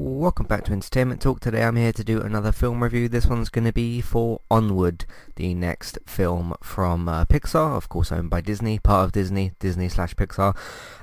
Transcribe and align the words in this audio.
Welcome 0.00 0.46
back 0.46 0.64
to 0.66 0.72
Entertainment 0.72 1.20
Talk. 1.20 1.40
Today 1.40 1.64
I'm 1.64 1.74
here 1.74 1.92
to 1.92 2.04
do 2.04 2.20
another 2.20 2.52
film 2.52 2.84
review. 2.84 3.08
This 3.08 3.26
one's 3.26 3.48
going 3.48 3.64
to 3.64 3.72
be 3.72 4.00
for 4.00 4.40
Onward, 4.48 5.04
the 5.34 5.54
next 5.54 5.98
film 6.06 6.54
from 6.62 7.08
uh, 7.08 7.24
Pixar, 7.24 7.76
of 7.76 7.88
course 7.88 8.12
owned 8.12 8.30
by 8.30 8.40
Disney, 8.40 8.78
part 8.78 9.06
of 9.06 9.12
Disney, 9.12 9.54
Disney 9.58 9.88
slash 9.88 10.14
Pixar. 10.14 10.56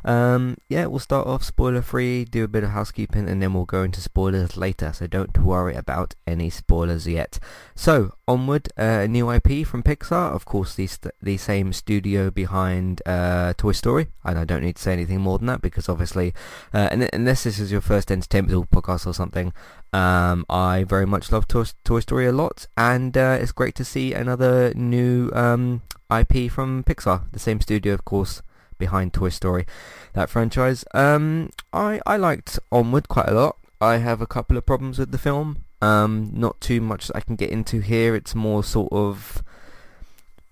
Um, 0.05 0.55
yeah, 0.69 0.85
we'll 0.85 0.99
start 0.99 1.27
off 1.27 1.43
spoiler 1.43 1.81
free, 1.81 2.23
do 2.23 2.45
a 2.45 2.47
bit 2.47 2.63
of 2.63 2.69
housekeeping, 2.69 3.27
and 3.27 3.41
then 3.41 3.53
we'll 3.53 3.65
go 3.65 3.83
into 3.83 3.99
spoilers 3.99 4.55
later, 4.55 4.93
so 4.93 5.07
don't 5.07 5.37
worry 5.39 5.75
about 5.75 6.15
any 6.25 6.49
spoilers 6.49 7.05
yet. 7.05 7.37
So, 7.75 8.13
Onward, 8.27 8.69
uh, 8.77 9.01
a 9.03 9.07
new 9.07 9.29
IP 9.31 9.67
from 9.67 9.83
Pixar, 9.83 10.33
of 10.33 10.45
course 10.45 10.73
the, 10.73 10.87
st- 10.87 11.13
the 11.21 11.37
same 11.37 11.71
studio 11.71 12.31
behind 12.31 13.01
uh, 13.05 13.53
Toy 13.55 13.71
Story, 13.71 14.07
and 14.23 14.39
I 14.39 14.45
don't 14.45 14.63
need 14.63 14.77
to 14.77 14.81
say 14.81 14.93
anything 14.93 15.21
more 15.21 15.37
than 15.37 15.47
that 15.47 15.61
because 15.61 15.87
obviously, 15.87 16.33
uh, 16.73 16.89
unless 16.91 17.43
this 17.43 17.59
is 17.59 17.71
your 17.71 17.81
first 17.81 18.11
Entertainment 18.11 18.71
podcast 18.71 19.05
or 19.05 19.13
something. 19.13 19.53
Um, 19.93 20.45
I 20.49 20.83
very 20.83 21.05
much 21.05 21.31
love 21.31 21.47
Toy, 21.47 21.65
Toy 21.83 21.99
Story 21.99 22.25
a 22.25 22.31
lot, 22.31 22.67
and 22.75 23.15
uh, 23.15 23.37
it's 23.39 23.51
great 23.51 23.75
to 23.75 23.85
see 23.85 24.13
another 24.13 24.73
new 24.73 25.29
um, 25.33 25.83
IP 26.11 26.51
from 26.51 26.83
Pixar, 26.83 27.31
the 27.31 27.39
same 27.39 27.61
studio, 27.61 27.93
of 27.93 28.05
course, 28.05 28.41
behind 28.77 29.13
Toy 29.13 29.29
Story, 29.29 29.65
that 30.13 30.29
franchise. 30.29 30.83
Um, 30.93 31.51
I 31.71 32.01
I 32.05 32.17
liked 32.17 32.59
Onward 32.71 33.07
quite 33.07 33.29
a 33.29 33.33
lot. 33.33 33.57
I 33.79 33.97
have 33.97 34.19
a 34.19 34.27
couple 34.27 34.57
of 34.57 34.65
problems 34.65 34.97
with 34.97 35.11
the 35.11 35.17
film. 35.17 35.64
Um, 35.81 36.31
not 36.33 36.59
too 36.61 36.81
much 36.81 37.11
I 37.13 37.21
can 37.21 37.35
get 37.35 37.49
into 37.49 37.79
here. 37.79 38.15
It's 38.15 38.33
more 38.33 38.63
sort 38.63 38.91
of 38.91 39.43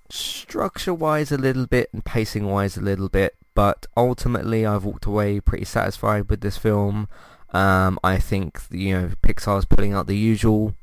structure-wise 0.09 1.31
a 1.31 1.37
little 1.37 1.65
bit 1.65 1.89
and 1.91 2.05
pacing-wise 2.05 2.77
a 2.77 2.81
little 2.81 3.09
bit, 3.09 3.35
but 3.55 3.87
ultimately 3.97 4.65
I've 4.65 4.83
walked 4.83 5.05
away 5.05 5.39
pretty 5.39 5.65
satisfied 5.65 6.29
with 6.29 6.41
this 6.41 6.57
film. 6.57 7.07
Um, 7.51 7.99
I 8.03 8.17
think 8.17 8.61
you 8.71 8.93
know 8.93 9.11
Pixar's 9.21 9.65
putting 9.65 9.93
out 9.93 10.07
the 10.07 10.17
usual 10.17 10.75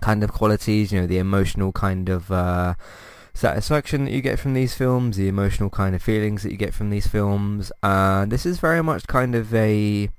kind 0.00 0.22
of 0.22 0.32
qualities, 0.32 0.92
you 0.92 1.00
know, 1.00 1.06
the 1.06 1.18
emotional 1.18 1.72
kind 1.72 2.08
of 2.08 2.30
uh, 2.30 2.74
satisfaction 3.34 4.04
that 4.04 4.12
you 4.12 4.22
get 4.22 4.38
from 4.38 4.54
these 4.54 4.74
films, 4.74 5.16
the 5.16 5.28
emotional 5.28 5.70
kind 5.70 5.94
of 5.94 6.02
feelings 6.02 6.42
that 6.42 6.50
you 6.50 6.56
get 6.56 6.74
from 6.74 6.90
these 6.90 7.06
films. 7.06 7.70
Uh, 7.82 8.24
this 8.26 8.46
is 8.46 8.58
very 8.58 8.82
much 8.82 9.06
kind 9.06 9.34
of 9.34 9.54
a 9.54 10.10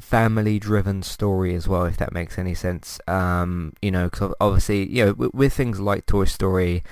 family-driven 0.00 1.02
story 1.02 1.54
as 1.54 1.68
well, 1.68 1.84
if 1.84 1.96
that 1.98 2.12
makes 2.12 2.38
any 2.38 2.54
sense. 2.54 3.00
Um, 3.06 3.72
you 3.80 3.90
know, 3.90 4.10
cause 4.10 4.34
obviously, 4.40 4.88
you 4.88 5.04
know, 5.04 5.12
with, 5.12 5.34
with 5.34 5.52
things 5.52 5.78
like 5.78 6.06
Toy 6.06 6.24
Story, 6.24 6.82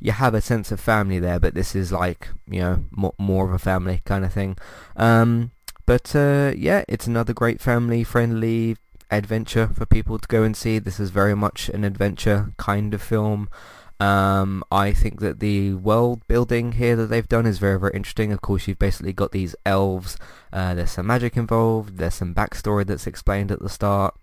you 0.00 0.12
have 0.12 0.34
a 0.34 0.40
sense 0.40 0.70
of 0.70 0.78
family 0.78 1.18
there, 1.18 1.40
but 1.40 1.54
this 1.54 1.74
is 1.74 1.90
like, 1.90 2.28
you 2.48 2.60
know, 2.60 2.84
more, 2.90 3.14
more 3.18 3.46
of 3.46 3.52
a 3.52 3.58
family 3.58 4.00
kind 4.04 4.24
of 4.24 4.32
thing. 4.32 4.56
Um, 4.96 5.50
but 5.86 6.14
uh, 6.14 6.52
yeah, 6.56 6.84
it's 6.86 7.06
another 7.06 7.32
great 7.32 7.60
family-friendly 7.60 8.76
adventure 9.10 9.68
for 9.68 9.86
people 9.86 10.18
to 10.18 10.28
go 10.28 10.42
and 10.42 10.56
see. 10.56 10.78
This 10.78 11.00
is 11.00 11.10
very 11.10 11.34
much 11.34 11.68
an 11.70 11.82
adventure 11.82 12.52
kind 12.58 12.94
of 12.94 13.02
film. 13.02 13.48
Um, 14.00 14.62
I 14.70 14.92
think 14.92 15.20
that 15.20 15.40
the 15.40 15.74
world 15.74 16.22
building 16.28 16.72
here 16.72 16.94
that 16.96 17.06
they've 17.06 17.28
done 17.28 17.46
is 17.46 17.58
very, 17.58 17.78
very 17.78 17.92
interesting. 17.94 18.32
Of 18.32 18.40
course, 18.40 18.68
you've 18.68 18.78
basically 18.78 19.12
got 19.12 19.32
these 19.32 19.56
elves. 19.66 20.16
Uh, 20.52 20.74
there's 20.74 20.92
some 20.92 21.06
magic 21.06 21.36
involved. 21.36 21.98
There's 21.98 22.14
some 22.14 22.34
backstory 22.34 22.86
that's 22.86 23.06
explained 23.06 23.50
at 23.50 23.60
the 23.60 23.68
start, 23.68 24.14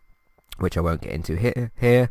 which 0.57 0.77
I 0.77 0.81
won't 0.81 1.01
get 1.01 1.11
into 1.11 1.35
here. 1.35 1.71
here. 1.79 2.09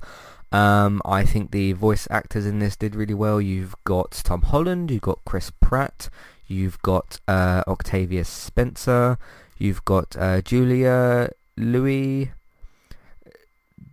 Um, 0.53 1.01
I 1.05 1.25
think 1.25 1.51
the 1.51 1.73
voice 1.73 2.07
actors 2.11 2.47
in 2.47 2.59
this 2.59 2.77
did 2.77 2.95
really 2.95 3.15
well. 3.15 3.41
You've 3.41 3.75
got 3.85 4.13
Tom 4.13 4.43
Holland, 4.43 4.91
you've 4.91 5.03
got 5.03 5.25
Chris 5.25 5.51
Pratt, 5.51 6.11
you've 6.47 6.81
got 6.83 7.19
uh, 7.27 7.65
Octavia 7.67 8.25
Spencer, 8.25 9.19
You've 9.57 9.85
got 9.85 10.17
uh, 10.17 10.41
Julia 10.41 11.31
Louis 11.57 12.33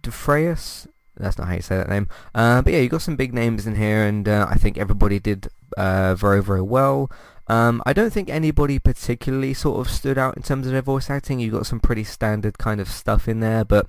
Defrayus. 0.02 0.88
That's 1.22 1.38
not 1.38 1.48
how 1.48 1.54
you 1.54 1.62
say 1.62 1.78
that 1.78 1.90
name. 1.90 2.08
Uh, 2.34 2.62
but 2.62 2.74
yeah, 2.74 2.80
you've 2.80 2.92
got 2.92 3.02
some 3.02 3.16
big 3.16 3.34
names 3.34 3.68
in 3.68 3.76
here, 3.76 4.04
and 4.04 4.28
uh, 4.28 4.48
I 4.50 4.56
think 4.56 4.78
everybody 4.78 5.20
did 5.20 5.48
uh, 5.78 6.16
very, 6.16 6.44
very 6.44 6.62
well. 6.62 7.12
Um, 7.52 7.84
I 7.86 7.92
don't 7.92 8.14
think 8.14 8.30
anybody 8.30 8.80
particularly 8.80 9.54
sort 9.54 9.86
of 9.86 9.92
stood 9.92 10.18
out 10.18 10.38
in 10.38 10.42
terms 10.42 10.66
of 10.66 10.72
their 10.72 10.82
voice 10.82 11.10
acting. 11.10 11.42
You 11.42 11.52
got 11.52 11.66
some 11.66 11.82
pretty 11.82 12.06
standard 12.06 12.58
kind 12.58 12.80
of 12.80 12.88
stuff 12.88 13.28
in 13.28 13.42
there, 13.42 13.66
but 13.66 13.88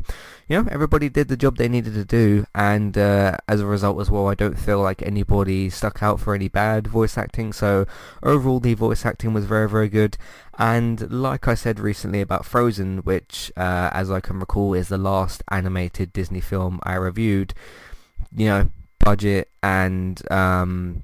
you 0.48 0.60
know 0.60 0.68
everybody 0.68 1.08
did 1.08 1.28
the 1.28 1.36
job 1.36 1.58
they 1.58 1.68
needed 1.68 1.94
to 1.94 2.04
do, 2.04 2.44
and 2.56 2.98
uh, 2.98 3.36
as 3.46 3.60
a 3.60 3.66
result 3.66 4.00
as 4.00 4.10
well, 4.10 4.26
I 4.26 4.34
don't 4.34 4.58
feel 4.58 4.80
like 4.80 5.00
anybody 5.00 5.70
stuck 5.70 6.02
out 6.02 6.18
for 6.18 6.34
any 6.34 6.48
bad 6.48 6.88
voice 6.88 7.16
acting. 7.16 7.52
So 7.52 7.86
overall, 8.24 8.58
the 8.58 8.74
voice 8.74 9.06
acting 9.06 9.32
was 9.32 9.44
very 9.44 9.68
very 9.68 9.88
good. 9.88 10.16
And 10.58 11.12
like 11.12 11.46
I 11.46 11.54
said 11.54 11.78
recently 11.78 12.20
about 12.20 12.44
Frozen, 12.44 12.98
which 13.04 13.52
uh, 13.56 13.90
as 13.92 14.10
I 14.10 14.18
can 14.18 14.40
recall 14.40 14.74
is 14.74 14.88
the 14.88 14.98
last 14.98 15.44
animated 15.52 16.12
Disney 16.12 16.40
film 16.40 16.80
I 16.82 16.94
reviewed, 16.94 17.54
you 18.34 18.46
know 18.46 18.70
budget 18.98 19.50
and 19.62 20.22
um, 20.30 21.02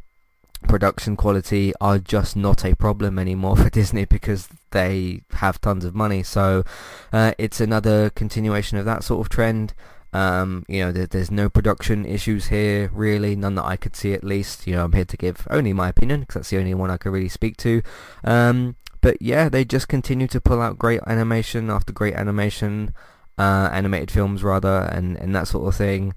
production 0.67 1.17
quality 1.17 1.73
are 1.81 1.99
just 1.99 2.37
not 2.37 2.65
a 2.65 2.75
problem 2.75 3.19
anymore 3.19 3.57
for 3.63 3.71
Disney 3.71 4.05
because 4.05 4.49
they 4.71 5.23
have 5.33 5.61
tons 5.61 5.85
of 5.85 5.95
money. 5.95 6.23
So 6.23 6.65
uh, 7.13 7.33
it's 7.39 7.61
another 7.61 8.11
continuation 8.11 8.79
of 8.79 8.85
that 8.85 9.05
sort 9.05 9.25
of 9.25 9.29
trend. 9.29 9.75
Um, 10.13 10.65
you 10.69 10.81
know, 10.81 10.93
there, 10.93 11.07
there's 11.07 11.31
no 11.31 11.49
production 11.49 12.07
issues 12.07 12.47
here, 12.47 12.91
really, 12.93 13.37
none 13.37 13.57
that 13.57 13.65
I 13.65 13.77
could 13.77 13.95
see 13.95 14.15
at 14.15 14.25
least. 14.25 14.67
You 14.67 14.77
know, 14.77 14.85
I'm 14.85 14.93
here 14.93 15.05
to 15.05 15.17
give 15.17 15.47
only 15.51 15.73
my 15.73 15.89
opinion 15.89 16.21
because 16.21 16.35
that's 16.35 16.51
the 16.51 16.59
only 16.59 16.75
one 16.75 16.91
I 16.91 16.97
can 16.97 17.13
really 17.13 17.29
speak 17.29 17.57
to. 17.59 17.83
Um, 18.25 18.77
but 19.01 19.21
yeah, 19.21 19.49
they 19.49 19.65
just 19.65 19.89
continue 19.89 20.27
to 20.29 20.41
pull 20.41 20.61
out 20.61 20.79
great 20.79 21.01
animation 21.07 21.71
after 21.71 21.93
great 21.93 22.15
animation, 22.15 22.95
uh, 23.37 23.69
animated 23.73 24.11
films 24.11 24.43
rather, 24.43 24.89
and, 24.91 25.17
and 25.17 25.35
that 25.35 25.49
sort 25.49 25.69
of 25.69 25.77
thing. 25.77 26.15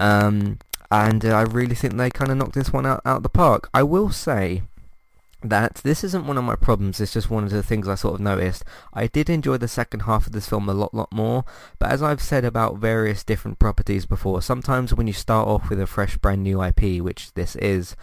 Um, 0.00 0.58
and 0.90 1.24
uh, 1.24 1.30
I 1.30 1.42
really 1.42 1.74
think 1.74 1.94
they 1.94 2.10
kind 2.10 2.30
of 2.30 2.36
knocked 2.36 2.54
this 2.54 2.72
one 2.72 2.86
out, 2.86 3.00
out 3.04 3.18
of 3.18 3.22
the 3.22 3.28
park. 3.28 3.68
I 3.74 3.82
will 3.82 4.10
say 4.10 4.62
that 5.42 5.76
this 5.84 6.02
isn't 6.02 6.26
one 6.26 6.38
of 6.38 6.44
my 6.44 6.56
problems, 6.56 7.00
it's 7.00 7.12
just 7.12 7.30
one 7.30 7.44
of 7.44 7.50
the 7.50 7.62
things 7.62 7.88
I 7.88 7.94
sort 7.94 8.14
of 8.14 8.20
noticed. 8.20 8.64
I 8.92 9.06
did 9.06 9.28
enjoy 9.28 9.58
the 9.58 9.68
second 9.68 10.00
half 10.00 10.26
of 10.26 10.32
this 10.32 10.48
film 10.48 10.68
a 10.68 10.74
lot, 10.74 10.94
lot 10.94 11.12
more, 11.12 11.44
but 11.78 11.90
as 11.90 12.02
I've 12.02 12.22
said 12.22 12.44
about 12.44 12.78
various 12.78 13.22
different 13.22 13.58
properties 13.58 14.06
before, 14.06 14.42
sometimes 14.42 14.94
when 14.94 15.06
you 15.06 15.12
start 15.12 15.46
off 15.48 15.68
with 15.68 15.80
a 15.80 15.86
fresh 15.86 16.16
brand 16.16 16.42
new 16.42 16.62
IP, 16.62 17.02
which 17.02 17.32
this 17.34 17.56
is, 17.56 17.96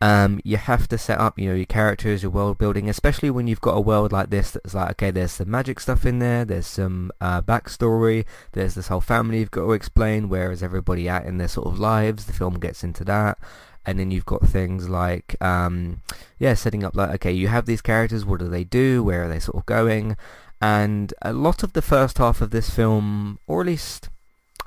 um, 0.00 0.40
you 0.44 0.58
have 0.58 0.88
to 0.88 0.98
set 0.98 1.18
up, 1.18 1.38
you 1.38 1.48
know, 1.48 1.54
your 1.54 1.66
characters, 1.66 2.22
your 2.22 2.30
world 2.30 2.58
building, 2.58 2.88
especially 2.88 3.30
when 3.30 3.46
you've 3.46 3.62
got 3.62 3.76
a 3.76 3.80
world 3.80 4.12
like 4.12 4.28
this 4.28 4.50
that's 4.50 4.74
like, 4.74 4.90
okay, 4.90 5.10
there's 5.10 5.32
some 5.32 5.50
magic 5.50 5.80
stuff 5.80 6.04
in 6.04 6.18
there, 6.18 6.44
there's 6.44 6.66
some 6.66 7.10
uh, 7.20 7.40
backstory, 7.40 8.26
there's 8.52 8.74
this 8.74 8.88
whole 8.88 9.00
family 9.00 9.38
you've 9.38 9.50
got 9.50 9.62
to 9.62 9.72
explain, 9.72 10.28
where 10.28 10.52
is 10.52 10.62
everybody 10.62 11.08
at 11.08 11.24
in 11.24 11.38
their 11.38 11.48
sort 11.48 11.66
of 11.66 11.78
lives, 11.78 12.26
the 12.26 12.34
film 12.34 12.58
gets 12.58 12.84
into 12.84 13.04
that, 13.04 13.38
and 13.86 13.98
then 13.98 14.10
you've 14.10 14.26
got 14.26 14.46
things 14.46 14.88
like, 14.90 15.34
um, 15.40 16.02
yeah, 16.38 16.52
setting 16.52 16.84
up 16.84 16.94
like, 16.94 17.10
okay, 17.14 17.32
you 17.32 17.48
have 17.48 17.64
these 17.64 17.80
characters, 17.80 18.26
what 18.26 18.40
do 18.40 18.48
they 18.48 18.64
do, 18.64 19.02
where 19.02 19.24
are 19.24 19.28
they 19.28 19.38
sort 19.38 19.56
of 19.56 19.64
going, 19.64 20.16
and 20.60 21.14
a 21.22 21.32
lot 21.32 21.62
of 21.62 21.72
the 21.72 21.82
first 21.82 22.18
half 22.18 22.42
of 22.42 22.50
this 22.50 22.68
film, 22.68 23.38
or 23.46 23.62
at 23.62 23.66
least 23.66 24.10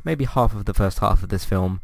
maybe 0.03 0.25
half 0.25 0.55
of 0.55 0.65
the 0.65 0.73
first 0.73 0.99
half 0.99 1.21
of 1.21 1.29
this 1.29 1.45
film, 1.45 1.81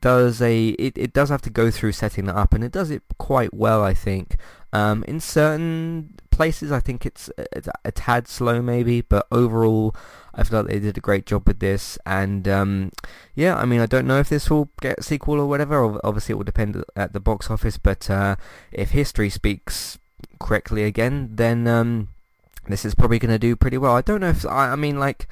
does 0.00 0.40
a 0.40 0.68
it, 0.70 0.96
it 0.96 1.12
does 1.12 1.28
have 1.28 1.42
to 1.42 1.50
go 1.50 1.70
through 1.70 1.92
setting 1.92 2.26
that 2.26 2.36
up 2.36 2.54
and 2.54 2.64
it 2.64 2.72
does 2.72 2.90
it 2.90 3.02
quite 3.18 3.52
well 3.54 3.82
I 3.82 3.94
think. 3.94 4.36
Um, 4.74 5.04
in 5.06 5.20
certain 5.20 6.14
places 6.30 6.72
I 6.72 6.80
think 6.80 7.04
it's, 7.04 7.28
it's 7.36 7.68
a 7.84 7.92
tad 7.92 8.26
slow 8.26 8.62
maybe 8.62 9.02
but 9.02 9.26
overall 9.30 9.94
I 10.34 10.44
feel 10.44 10.60
like 10.60 10.70
they 10.70 10.80
did 10.80 10.96
a 10.96 11.00
great 11.00 11.26
job 11.26 11.46
with 11.46 11.58
this. 11.58 11.98
And 12.06 12.48
um, 12.48 12.92
yeah 13.34 13.56
I 13.56 13.64
mean 13.64 13.80
I 13.80 13.86
don't 13.86 14.06
know 14.06 14.18
if 14.18 14.28
this 14.28 14.50
will 14.50 14.70
get 14.80 14.98
a 14.98 15.02
sequel 15.02 15.40
or 15.40 15.46
whatever. 15.46 16.00
Obviously 16.04 16.32
it 16.32 16.36
will 16.36 16.44
depend 16.44 16.82
at 16.96 17.12
the 17.12 17.20
box 17.20 17.50
office 17.50 17.78
but 17.78 18.08
uh, 18.08 18.36
if 18.70 18.90
history 18.90 19.30
speaks 19.30 19.98
correctly 20.38 20.84
again 20.84 21.28
then 21.32 21.66
um, 21.66 22.08
this 22.68 22.84
is 22.84 22.94
probably 22.94 23.18
going 23.18 23.30
to 23.32 23.38
do 23.38 23.56
pretty 23.56 23.78
well. 23.78 23.94
I 23.94 24.02
don't 24.02 24.20
know 24.20 24.30
if 24.30 24.46
I, 24.46 24.70
I 24.70 24.76
mean 24.76 24.98
like 24.98 25.28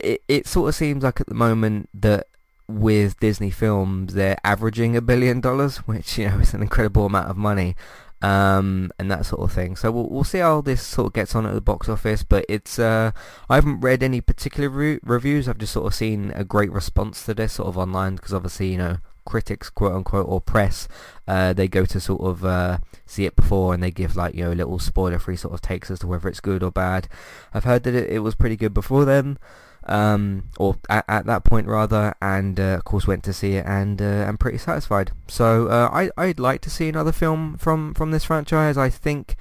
it, 0.00 0.22
it 0.28 0.46
sort 0.46 0.68
of 0.68 0.74
seems 0.74 1.04
like 1.04 1.20
at 1.20 1.26
the 1.26 1.34
moment 1.34 1.88
that 1.94 2.26
with 2.68 3.18
Disney 3.20 3.50
films, 3.50 4.14
they're 4.14 4.38
averaging 4.44 4.96
a 4.96 5.02
billion 5.02 5.40
dollars, 5.40 5.78
which 5.78 6.18
you 6.18 6.28
know 6.28 6.38
is 6.38 6.54
an 6.54 6.62
incredible 6.62 7.06
amount 7.06 7.30
of 7.30 7.36
money, 7.36 7.76
um, 8.22 8.90
and 8.98 9.10
that 9.10 9.26
sort 9.26 9.42
of 9.42 9.52
thing. 9.52 9.76
So 9.76 9.90
we'll, 9.90 10.08
we'll 10.08 10.24
see 10.24 10.38
how 10.38 10.60
this 10.60 10.82
sort 10.82 11.08
of 11.08 11.12
gets 11.12 11.34
on 11.34 11.46
at 11.46 11.54
the 11.54 11.60
box 11.60 11.88
office. 11.88 12.22
But 12.22 12.46
it's 12.48 12.78
uh, 12.78 13.12
I 13.48 13.54
haven't 13.56 13.80
read 13.80 14.02
any 14.02 14.20
particular 14.20 14.68
re- 14.68 15.00
reviews. 15.02 15.48
I've 15.48 15.58
just 15.58 15.72
sort 15.72 15.86
of 15.86 15.94
seen 15.94 16.32
a 16.34 16.44
great 16.44 16.72
response 16.72 17.24
to 17.26 17.34
this 17.34 17.54
sort 17.54 17.68
of 17.68 17.76
online 17.76 18.16
because 18.16 18.32
obviously 18.32 18.72
you 18.72 18.78
know 18.78 18.98
critics 19.24 19.70
quote 19.70 19.94
unquote 19.94 20.28
or 20.28 20.40
press 20.40 20.86
uh, 21.26 21.52
they 21.52 21.66
go 21.66 21.84
to 21.86 21.98
sort 21.98 22.20
of 22.20 22.44
uh, 22.44 22.78
see 23.06 23.24
it 23.24 23.36
before 23.36 23.72
and 23.72 23.82
they 23.82 23.90
give 23.90 24.16
like 24.16 24.34
you 24.34 24.44
know 24.44 24.52
little 24.52 24.78
spoiler 24.78 25.18
free 25.18 25.36
sort 25.36 25.54
of 25.54 25.60
takes 25.60 25.90
as 25.90 25.98
to 25.98 26.06
whether 26.06 26.28
it's 26.28 26.40
good 26.40 26.62
or 26.62 26.70
bad 26.70 27.08
I've 27.52 27.64
heard 27.64 27.84
that 27.84 27.94
it, 27.94 28.10
it 28.10 28.18
was 28.18 28.34
pretty 28.34 28.56
good 28.56 28.74
before 28.74 29.04
then 29.04 29.38
um, 29.86 30.44
or 30.58 30.76
at, 30.88 31.04
at, 31.08 31.26
that 31.26 31.44
point 31.44 31.66
rather, 31.66 32.14
and 32.20 32.58
uh, 32.58 32.76
of 32.78 32.84
course 32.84 33.06
went 33.06 33.22
to 33.24 33.32
see 33.32 33.54
it 33.54 33.66
and 33.66 34.00
uh, 34.00 34.24
I'm 34.26 34.38
pretty 34.38 34.58
satisfied. 34.58 35.12
So 35.28 35.68
uh, 35.68 35.88
I 35.92 36.10
I'd 36.16 36.40
like 36.40 36.60
to 36.62 36.70
see 36.70 36.88
another 36.88 37.12
film 37.12 37.56
from 37.58 37.94
from 37.94 38.10
this 38.10 38.24
franchise. 38.24 38.78
I 38.78 38.88
think 38.90 39.36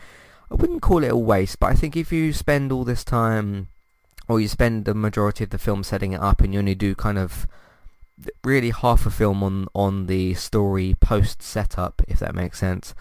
I 0.51 0.55
wouldn't 0.55 0.81
call 0.81 1.03
it 1.03 1.11
a 1.11 1.17
waste, 1.17 1.59
but 1.59 1.67
I 1.67 1.75
think 1.75 1.95
if 1.95 2.11
you 2.11 2.33
spend 2.33 2.71
all 2.71 2.83
this 2.83 3.03
time 3.03 3.69
or 4.27 4.39
you 4.39 4.47
spend 4.47 4.85
the 4.85 4.93
majority 4.93 5.43
of 5.43 5.49
the 5.49 5.57
film 5.57 5.83
setting 5.83 6.13
it 6.13 6.21
up 6.21 6.41
and 6.41 6.53
you 6.53 6.59
only 6.59 6.75
do 6.75 6.95
kind 6.95 7.17
of 7.17 7.47
really 8.43 8.69
half 8.69 9.05
a 9.05 9.09
film 9.09 9.43
on 9.43 9.67
on 9.73 10.07
the 10.07 10.33
story 10.33 10.95
post 10.99 11.41
setup, 11.41 12.01
if 12.07 12.19
that 12.19 12.35
makes 12.35 12.59
sense. 12.59 12.93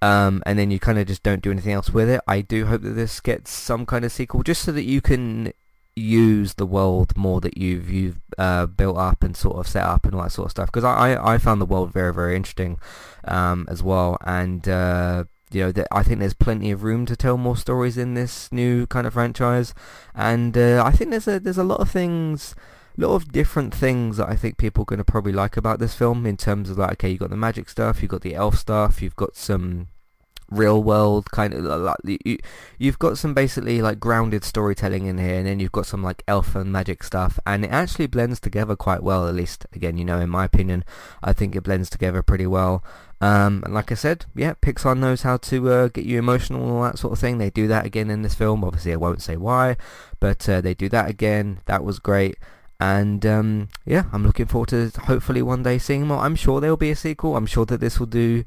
Um, 0.00 0.44
and 0.46 0.56
then 0.56 0.70
you 0.70 0.78
kind 0.78 0.98
of 0.98 1.08
just 1.08 1.24
don't 1.24 1.42
do 1.42 1.50
anything 1.50 1.72
else 1.72 1.90
with 1.90 2.08
it. 2.08 2.20
I 2.28 2.40
do 2.40 2.66
hope 2.66 2.82
that 2.82 2.90
this 2.90 3.18
gets 3.18 3.50
some 3.50 3.84
kind 3.84 4.04
of 4.04 4.12
sequel, 4.12 4.44
just 4.44 4.62
so 4.62 4.70
that 4.70 4.84
you 4.84 5.00
can 5.00 5.52
use 5.98 6.54
the 6.54 6.66
world 6.66 7.16
more 7.16 7.40
that 7.40 7.58
you've 7.58 7.90
you've 7.90 8.20
uh, 8.38 8.66
built 8.66 8.96
up 8.96 9.22
and 9.22 9.36
sort 9.36 9.56
of 9.56 9.66
set 9.66 9.84
up 9.84 10.04
and 10.04 10.14
all 10.14 10.22
that 10.22 10.32
sort 10.32 10.46
of 10.46 10.50
stuff. 10.52 10.66
Because 10.66 10.84
I, 10.84 11.14
I, 11.14 11.34
I 11.34 11.38
found 11.38 11.60
the 11.60 11.66
world 11.66 11.92
very 11.92 12.12
very 12.12 12.36
interesting 12.36 12.78
um, 13.24 13.66
as 13.68 13.82
well, 13.82 14.18
and 14.24 14.68
uh, 14.68 15.24
you 15.50 15.72
know 15.72 15.84
I 15.90 16.02
think 16.02 16.20
there's 16.20 16.34
plenty 16.34 16.70
of 16.70 16.82
room 16.82 17.06
to 17.06 17.16
tell 17.16 17.36
more 17.36 17.56
stories 17.56 17.98
in 17.98 18.14
this 18.14 18.50
new 18.52 18.86
kind 18.86 19.06
of 19.06 19.14
franchise, 19.14 19.74
and 20.14 20.56
uh, 20.56 20.82
I 20.84 20.92
think 20.92 21.10
there's 21.10 21.28
a 21.28 21.40
there's 21.40 21.58
a 21.58 21.64
lot 21.64 21.80
of 21.80 21.90
things 21.90 22.54
a 22.98 23.06
lot 23.06 23.14
of 23.14 23.30
different 23.30 23.74
things 23.74 24.16
that 24.16 24.28
I 24.28 24.34
think 24.34 24.58
people 24.58 24.82
are 24.82 24.86
going 24.86 24.98
to 24.98 25.04
probably 25.04 25.32
like 25.32 25.56
about 25.56 25.78
this 25.78 25.94
film 25.94 26.26
in 26.26 26.36
terms 26.36 26.68
of 26.68 26.78
like, 26.78 26.92
okay, 26.92 27.10
you've 27.10 27.20
got 27.20 27.30
the 27.30 27.36
magic 27.36 27.68
stuff, 27.68 28.02
you've 28.02 28.10
got 28.10 28.22
the 28.22 28.34
elf 28.34 28.56
stuff, 28.56 29.00
you've 29.00 29.16
got 29.16 29.36
some 29.36 29.88
real 30.50 30.82
world 30.82 31.30
kind 31.30 31.52
of 31.52 31.62
like 31.62 31.96
you, 32.04 32.38
you've 32.78 32.98
got 32.98 33.18
some 33.18 33.34
basically 33.34 33.82
like 33.82 34.00
grounded 34.00 34.42
storytelling 34.42 35.06
in 35.06 35.18
here 35.18 35.34
and 35.34 35.46
then 35.46 35.60
you've 35.60 35.72
got 35.72 35.86
some 35.86 36.02
like 36.02 36.22
elf 36.26 36.54
and 36.54 36.72
magic 36.72 37.02
stuff 37.02 37.38
and 37.46 37.64
it 37.64 37.70
actually 37.70 38.06
blends 38.06 38.40
together 38.40 38.74
quite 38.74 39.02
well 39.02 39.28
at 39.28 39.34
least 39.34 39.66
again 39.72 39.98
you 39.98 40.04
know 40.04 40.18
in 40.18 40.30
my 40.30 40.44
opinion 40.44 40.84
I 41.22 41.32
think 41.32 41.54
it 41.54 41.62
blends 41.62 41.90
together 41.90 42.22
pretty 42.22 42.46
well. 42.46 42.82
Um, 43.20 43.62
and 43.64 43.74
like 43.74 43.92
I 43.92 43.96
said 43.96 44.26
yeah 44.34 44.54
Pixar 44.54 44.96
knows 44.96 45.22
how 45.22 45.36
to 45.36 45.70
uh, 45.70 45.88
get 45.88 46.04
you 46.04 46.18
emotional 46.18 46.62
and 46.62 46.72
all 46.72 46.82
that 46.84 46.98
sort 46.98 47.12
of 47.12 47.18
thing. 47.18 47.38
They 47.38 47.50
do 47.50 47.66
that 47.68 47.84
again 47.84 48.10
in 48.10 48.22
this 48.22 48.34
film. 48.34 48.64
Obviously 48.64 48.92
I 48.92 48.96
won't 48.96 49.22
say 49.22 49.36
why 49.36 49.76
but 50.20 50.48
uh, 50.48 50.60
they 50.60 50.74
do 50.74 50.88
that 50.88 51.10
again. 51.10 51.60
That 51.66 51.84
was 51.84 51.98
great. 51.98 52.36
And 52.80 53.26
um, 53.26 53.68
yeah, 53.84 54.04
I'm 54.12 54.24
looking 54.24 54.46
forward 54.46 54.68
to 54.68 54.92
hopefully 55.02 55.42
one 55.42 55.62
day 55.62 55.78
seeing 55.78 56.06
more. 56.06 56.18
I'm 56.18 56.36
sure 56.36 56.60
there 56.60 56.70
will 56.70 56.76
be 56.76 56.92
a 56.92 56.96
sequel. 56.96 57.36
I'm 57.36 57.46
sure 57.46 57.66
that 57.66 57.80
this 57.80 57.98
will 57.98 58.06
do 58.06 58.44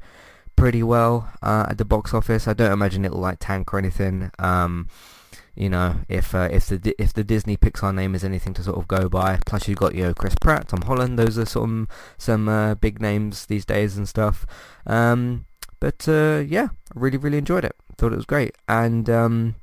pretty 0.56 0.82
well 0.82 1.30
uh, 1.42 1.66
at 1.68 1.78
the 1.78 1.84
box 1.84 2.14
office. 2.14 2.46
I 2.46 2.52
don't 2.52 2.72
imagine 2.72 3.04
it'll 3.04 3.18
like 3.18 3.38
tank 3.40 3.72
or 3.72 3.78
anything. 3.78 4.30
Um, 4.38 4.88
you 5.54 5.68
know, 5.68 5.96
if 6.08 6.34
uh, 6.34 6.48
if 6.50 6.66
the 6.66 6.94
if 6.98 7.12
the 7.12 7.24
Disney 7.24 7.56
Pixar 7.56 7.94
name 7.94 8.14
is 8.14 8.24
anything 8.24 8.54
to 8.54 8.62
sort 8.62 8.78
of 8.78 8.88
go 8.88 9.08
by. 9.08 9.38
Plus, 9.44 9.68
you've 9.68 9.78
got 9.78 9.94
you 9.94 10.04
know 10.04 10.14
Chris 10.14 10.34
Pratt, 10.40 10.68
Tom 10.68 10.82
Holland. 10.82 11.18
Those 11.18 11.38
are 11.38 11.44
some 11.46 11.88
some 12.16 12.48
uh, 12.48 12.74
big 12.74 13.00
names 13.00 13.46
these 13.46 13.64
days 13.64 13.96
and 13.96 14.08
stuff. 14.08 14.46
Um, 14.86 15.44
but 15.78 16.08
uh, 16.08 16.42
yeah, 16.46 16.68
I 16.94 16.98
really 16.98 17.18
really 17.18 17.38
enjoyed 17.38 17.64
it. 17.64 17.76
Thought 17.98 18.14
it 18.14 18.16
was 18.16 18.24
great, 18.24 18.56
and 18.66 19.10
um, 19.10 19.56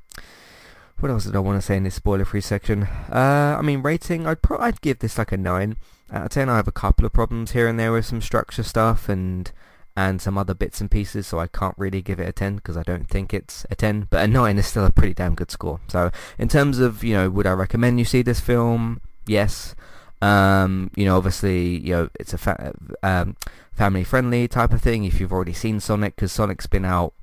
what 1.00 1.10
else 1.10 1.24
did 1.24 1.34
I 1.34 1.40
want 1.40 1.60
to 1.60 1.66
say 1.66 1.76
in 1.76 1.84
this 1.84 1.94
spoiler-free 1.94 2.42
section? 2.42 2.82
Uh, 2.82 3.56
I 3.58 3.62
mean, 3.62 3.82
rating, 3.82 4.26
I'd 4.26 4.42
pro- 4.42 4.58
I'd 4.58 4.82
give 4.82 4.98
this 4.98 5.16
like 5.16 5.32
a 5.32 5.36
9 5.38 5.76
out 6.12 6.24
of 6.26 6.30
10. 6.30 6.48
I 6.48 6.56
have 6.56 6.68
a 6.68 6.72
couple 6.72 7.06
of 7.06 7.12
problems 7.12 7.52
here 7.52 7.66
and 7.66 7.80
there 7.80 7.90
with 7.90 8.04
some 8.04 8.20
structure 8.20 8.62
stuff 8.62 9.08
and 9.08 9.50
and 9.96 10.20
some 10.22 10.38
other 10.38 10.54
bits 10.54 10.80
and 10.80 10.90
pieces, 10.90 11.26
so 11.26 11.38
I 11.38 11.46
can't 11.46 11.74
really 11.76 12.00
give 12.00 12.20
it 12.20 12.28
a 12.28 12.32
10 12.32 12.56
because 12.56 12.76
I 12.76 12.82
don't 12.82 13.08
think 13.08 13.34
it's 13.34 13.66
a 13.70 13.74
10, 13.74 14.08
but 14.10 14.24
a 14.24 14.26
9 14.28 14.58
is 14.58 14.66
still 14.66 14.84
a 14.84 14.92
pretty 14.92 15.14
damn 15.14 15.34
good 15.34 15.50
score. 15.50 15.80
So 15.88 16.10
in 16.38 16.48
terms 16.48 16.78
of, 16.78 17.02
you 17.04 17.14
know, 17.14 17.30
would 17.30 17.46
I 17.46 17.52
recommend 17.52 17.98
you 17.98 18.04
see 18.04 18.22
this 18.22 18.40
film? 18.40 19.00
Yes. 19.26 19.74
Um, 20.22 20.90
you 20.96 21.04
know, 21.04 21.16
obviously, 21.16 21.78
you 21.78 21.94
know, 21.94 22.08
it's 22.18 22.32
a 22.32 22.38
fa- 22.38 22.74
um, 23.02 23.36
family-friendly 23.72 24.48
type 24.48 24.72
of 24.72 24.82
thing 24.82 25.04
if 25.04 25.20
you've 25.20 25.32
already 25.32 25.54
seen 25.54 25.80
Sonic, 25.80 26.16
because 26.16 26.32
Sonic's 26.32 26.66
been 26.66 26.84
out 26.84 27.14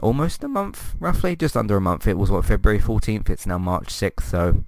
almost 0.00 0.42
a 0.42 0.48
month, 0.48 0.94
roughly, 0.98 1.36
just 1.36 1.56
under 1.56 1.76
a 1.76 1.80
month. 1.80 2.06
It 2.06 2.18
was 2.18 2.30
what 2.30 2.44
February 2.44 2.80
14th. 2.80 3.28
It's 3.30 3.46
now 3.46 3.58
March 3.58 3.88
6th, 3.88 4.22
so 4.22 4.64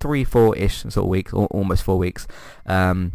three, 0.00 0.24
four-ish 0.24 0.78
sort 0.78 0.96
of 0.96 1.06
weeks, 1.06 1.32
almost 1.32 1.82
four 1.84 1.98
weeks. 1.98 2.26
Um, 2.66 3.12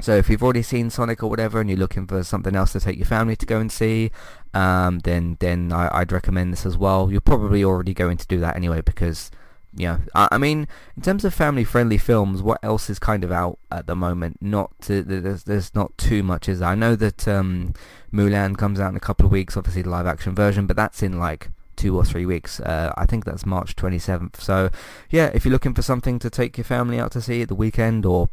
so 0.00 0.14
if 0.16 0.30
you've 0.30 0.42
already 0.42 0.62
seen 0.62 0.90
Sonic 0.90 1.22
or 1.22 1.30
whatever, 1.30 1.60
and 1.60 1.68
you're 1.68 1.78
looking 1.78 2.06
for 2.06 2.22
something 2.22 2.54
else 2.54 2.72
to 2.72 2.80
take 2.80 2.96
your 2.96 3.06
family 3.06 3.34
to 3.36 3.46
go 3.46 3.58
and 3.58 3.70
see, 3.70 4.10
um, 4.54 5.00
then 5.00 5.36
then 5.40 5.72
I, 5.72 6.00
would 6.00 6.12
recommend 6.12 6.52
this 6.52 6.64
as 6.64 6.76
well. 6.76 7.10
You're 7.10 7.20
probably 7.20 7.64
already 7.64 7.94
going 7.94 8.16
to 8.16 8.26
do 8.26 8.38
that 8.40 8.56
anyway 8.56 8.80
because 8.80 9.30
yeah, 9.74 9.98
I, 10.14 10.28
I, 10.32 10.38
mean, 10.38 10.66
in 10.96 11.02
terms 11.02 11.24
of 11.24 11.34
family-friendly 11.34 11.98
films, 11.98 12.42
what 12.42 12.58
else 12.62 12.88
is 12.88 12.98
kind 12.98 13.22
of 13.22 13.30
out 13.30 13.58
at 13.70 13.86
the 13.86 13.94
moment? 13.94 14.38
Not 14.40 14.70
to, 14.82 15.02
there's 15.02 15.44
there's 15.44 15.74
not 15.74 15.96
too 15.98 16.22
much, 16.22 16.48
is 16.48 16.60
there? 16.60 16.68
I 16.68 16.74
know 16.74 16.96
that 16.96 17.28
um, 17.28 17.74
Mulan 18.12 18.56
comes 18.56 18.80
out 18.80 18.90
in 18.90 18.96
a 18.96 19.00
couple 19.00 19.26
of 19.26 19.32
weeks, 19.32 19.56
obviously 19.56 19.82
the 19.82 19.90
live-action 19.90 20.34
version, 20.34 20.66
but 20.66 20.76
that's 20.76 21.02
in 21.02 21.18
like 21.18 21.50
two 21.78 21.96
or 21.96 22.04
three 22.04 22.26
weeks. 22.26 22.60
Uh, 22.60 22.92
I 22.96 23.06
think 23.06 23.24
that's 23.24 23.46
March 23.46 23.76
27th. 23.76 24.40
So, 24.40 24.68
yeah, 25.08 25.30
if 25.32 25.44
you're 25.44 25.52
looking 25.52 25.74
for 25.74 25.82
something 25.82 26.18
to 26.18 26.28
take 26.28 26.58
your 26.58 26.64
family 26.64 27.00
out 27.00 27.12
to 27.12 27.22
see 27.22 27.40
at 27.42 27.48
the 27.48 27.54
weekend 27.54 28.04
or 28.04 28.28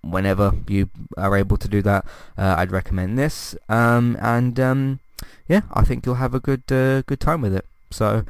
whenever 0.00 0.54
you 0.68 0.88
are 1.18 1.36
able 1.36 1.58
to 1.58 1.68
do 1.68 1.82
that, 1.82 2.06
uh, 2.38 2.54
I'd 2.56 2.72
recommend 2.72 3.18
this. 3.18 3.54
Um, 3.68 4.16
and 4.20 4.58
um, 4.58 5.00
yeah, 5.48 5.62
I 5.72 5.84
think 5.84 6.06
you'll 6.06 6.14
have 6.14 6.34
a 6.34 6.40
good 6.40 6.70
uh, 6.72 7.02
good 7.02 7.20
time 7.20 7.42
with 7.42 7.54
it. 7.54 7.66
So 7.90 8.24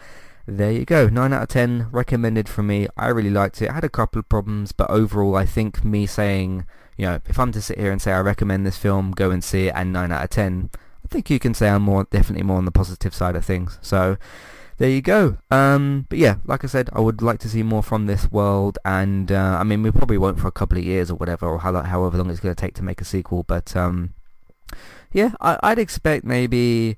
there 0.47 0.73
you 0.73 0.85
go 0.85 1.09
9 1.09 1.33
out 1.33 1.43
of 1.43 1.49
10 1.49 1.89
recommended 1.91 2.51
from 2.51 2.67
me 2.67 2.87
I 2.99 3.09
really 3.09 3.31
liked 3.31 3.63
it 3.63 3.71
I 3.71 3.73
had 3.73 3.85
a 3.85 3.89
couple 3.89 4.19
of 4.19 4.29
problems 4.29 4.73
but 4.73 4.91
overall 4.91 5.37
I 5.37 5.47
think 5.47 5.83
me 5.83 6.05
saying 6.05 6.67
you 6.99 7.07
know 7.07 7.21
if 7.27 7.39
I'm 7.39 7.51
to 7.53 7.63
sit 7.63 7.79
here 7.79 7.91
and 7.91 8.03
say 8.03 8.13
I 8.13 8.21
recommend 8.21 8.67
this 8.67 8.77
film 8.77 9.13
go 9.13 9.31
and 9.31 9.43
see 9.43 9.69
it 9.69 9.73
and 9.75 9.91
9 9.91 10.13
out 10.13 10.25
of 10.25 10.29
10 10.29 10.69
I 11.05 11.09
think 11.09 11.31
you 11.31 11.39
can 11.39 11.55
say 11.55 11.69
I'm 11.69 11.83
more 11.83 12.05
definitely 12.05 12.45
more 12.45 12.59
on 12.59 12.65
the 12.65 12.71
positive 12.71 13.15
side 13.15 13.37
of 13.37 13.45
things 13.45 13.79
so 13.83 14.17
there 14.79 14.91
you 14.91 15.03
go 15.03 15.37
um, 15.51 16.07
but 16.09 16.19
yeah 16.19 16.37
like 16.45 16.65
I 16.65 16.67
said 16.67 16.91
I 16.93 17.01
would 17.01 17.23
like 17.23 17.39
to 17.41 17.49
see 17.49 17.63
more 17.63 17.83
from 17.83 18.07
this 18.07 18.31
world 18.31 18.79
and 18.85 19.31
uh, 19.31 19.59
I 19.61 19.65
mean 19.65 19.83
we 19.83 19.91
probably 19.91 20.19
won't 20.19 20.41
for 20.41 20.49
a 20.49 20.53
couple 20.53 20.79
of 20.79 20.85
years 20.85 21.11
or 21.11 21.15
whatever 21.15 21.47
or 21.47 21.59
how, 21.61 21.73
however 21.83 22.19
long 22.19 22.31
it's 22.31 22.41
going 22.41 22.55
to 22.55 22.61
take 22.61 22.75
to 22.75 22.83
make 22.83 23.01
a 23.01 23.05
sequel 23.05 23.45
but 23.45 23.77
um, 23.77 24.15
yeah 25.13 25.33
I, 25.41 25.59
I'd 25.63 25.79
expect 25.79 26.25
maybe 26.25 26.97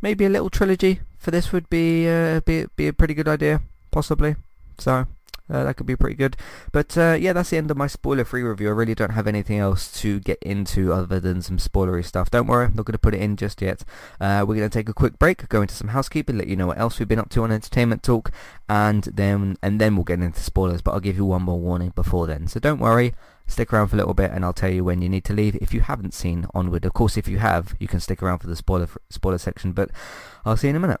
maybe 0.00 0.24
a 0.24 0.28
little 0.28 0.50
trilogy 0.50 1.00
for 1.26 1.32
this 1.32 1.50
would 1.52 1.68
be 1.68 2.08
uh, 2.08 2.40
be 2.40 2.66
be 2.76 2.86
a 2.86 2.92
pretty 2.92 3.12
good 3.12 3.26
idea, 3.26 3.60
possibly. 3.90 4.36
So 4.78 5.06
uh, 5.50 5.64
that 5.64 5.76
could 5.76 5.86
be 5.86 5.96
pretty 5.96 6.16
good. 6.16 6.36
But 6.72 6.96
uh, 6.96 7.16
yeah, 7.18 7.32
that's 7.32 7.50
the 7.50 7.56
end 7.56 7.70
of 7.70 7.76
my 7.76 7.86
spoiler-free 7.86 8.42
review. 8.42 8.68
I 8.68 8.72
really 8.72 8.94
don't 8.94 9.12
have 9.12 9.26
anything 9.26 9.58
else 9.58 9.92
to 10.00 10.20
get 10.20 10.38
into 10.42 10.92
other 10.92 11.20
than 11.20 11.42
some 11.42 11.58
spoilery 11.58 12.04
stuff. 12.04 12.30
Don't 12.30 12.46
worry, 12.46 12.66
I'm 12.66 12.74
not 12.74 12.86
going 12.86 12.92
to 12.92 12.98
put 12.98 13.14
it 13.14 13.20
in 13.20 13.36
just 13.36 13.62
yet. 13.62 13.84
Uh, 14.20 14.44
we're 14.46 14.56
going 14.56 14.68
to 14.68 14.78
take 14.78 14.88
a 14.88 14.94
quick 14.94 15.18
break, 15.18 15.48
go 15.48 15.62
into 15.62 15.74
some 15.74 15.88
housekeeping, 15.88 16.38
let 16.38 16.48
you 16.48 16.56
know 16.56 16.68
what 16.68 16.78
else 16.78 16.98
we've 16.98 17.08
been 17.08 17.18
up 17.18 17.30
to 17.30 17.42
on 17.42 17.52
Entertainment 17.52 18.02
Talk, 18.02 18.30
and 18.68 19.04
then 19.04 19.56
and 19.62 19.80
then 19.80 19.96
we'll 19.96 20.04
get 20.04 20.20
into 20.20 20.40
spoilers. 20.40 20.82
But 20.82 20.92
I'll 20.92 21.00
give 21.00 21.16
you 21.16 21.24
one 21.24 21.42
more 21.42 21.60
warning 21.60 21.92
before 21.94 22.26
then. 22.26 22.48
So 22.48 22.60
don't 22.60 22.80
worry. 22.80 23.14
Stick 23.48 23.72
around 23.72 23.88
for 23.88 23.96
a 23.96 23.98
little 23.98 24.14
bit 24.14 24.32
and 24.32 24.44
I'll 24.44 24.52
tell 24.52 24.70
you 24.70 24.82
when 24.82 25.02
you 25.02 25.08
need 25.08 25.24
to 25.26 25.32
leave 25.32 25.54
if 25.56 25.72
you 25.72 25.80
haven't 25.80 26.14
seen 26.14 26.46
Onward. 26.52 26.84
Of 26.84 26.94
course, 26.94 27.16
if 27.16 27.28
you 27.28 27.38
have, 27.38 27.76
you 27.78 27.86
can 27.86 28.00
stick 28.00 28.20
around 28.20 28.40
for 28.40 28.48
the 28.48 28.56
spoiler 28.56 28.88
spoiler 29.08 29.38
section, 29.38 29.72
but 29.72 29.90
I'll 30.44 30.56
see 30.56 30.66
you 30.66 30.70
in 30.70 30.76
a 30.76 30.80
minute. 30.80 31.00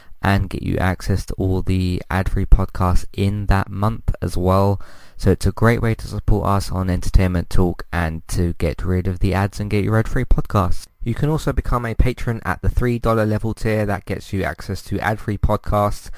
and 0.21 0.49
get 0.49 0.63
you 0.63 0.77
access 0.77 1.25
to 1.25 1.33
all 1.35 1.61
the 1.61 2.01
ad-free 2.09 2.45
podcasts 2.45 3.05
in 3.13 3.47
that 3.47 3.69
month 3.69 4.13
as 4.21 4.37
well. 4.37 4.81
So 5.17 5.31
it's 5.31 5.45
a 5.45 5.51
great 5.51 5.81
way 5.81 5.95
to 5.95 6.07
support 6.07 6.47
us 6.47 6.71
on 6.71 6.89
Entertainment 6.89 7.49
Talk 7.49 7.85
and 7.91 8.27
to 8.29 8.53
get 8.53 8.83
rid 8.83 9.07
of 9.07 9.19
the 9.19 9.33
ads 9.33 9.59
and 9.59 9.69
get 9.69 9.83
your 9.83 9.97
ad-free 9.97 10.25
podcasts. 10.25 10.87
You 11.03 11.15
can 11.15 11.29
also 11.29 11.51
become 11.51 11.85
a 11.85 11.95
patron 11.95 12.41
at 12.45 12.61
the 12.61 12.69
$3 12.69 13.27
level 13.27 13.53
tier. 13.53 13.85
That 13.85 14.05
gets 14.05 14.31
you 14.31 14.43
access 14.43 14.81
to 14.83 14.99
ad-free 14.99 15.39
podcasts 15.39 16.09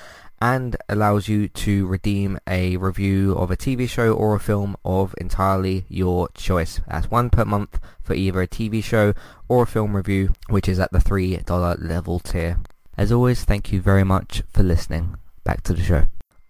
and 0.41 0.75
allows 0.89 1.29
you 1.29 1.47
to 1.47 1.87
redeem 1.87 2.37
a 2.45 2.75
review 2.75 3.33
of 3.33 3.49
a 3.49 3.55
TV 3.55 3.87
show 3.87 4.11
or 4.11 4.35
a 4.35 4.41
film 4.41 4.75
of 4.83 5.15
entirely 5.17 5.85
your 5.87 6.27
choice. 6.33 6.81
That's 6.85 7.09
one 7.09 7.29
per 7.29 7.45
month 7.45 7.79
for 8.01 8.13
either 8.13 8.41
a 8.41 8.47
TV 8.47 8.83
show 8.83 9.13
or 9.47 9.63
a 9.63 9.67
film 9.67 9.95
review, 9.95 10.33
which 10.49 10.67
is 10.67 10.81
at 10.81 10.91
the 10.91 10.99
$3 10.99 11.81
level 11.81 12.19
tier. 12.19 12.57
As 12.97 13.11
always, 13.11 13.43
thank 13.43 13.71
you 13.71 13.81
very 13.81 14.03
much 14.03 14.43
for 14.51 14.63
listening. 14.63 15.15
Back 15.43 15.63
to 15.63 15.73
the 15.73 15.81
show. 15.81 16.05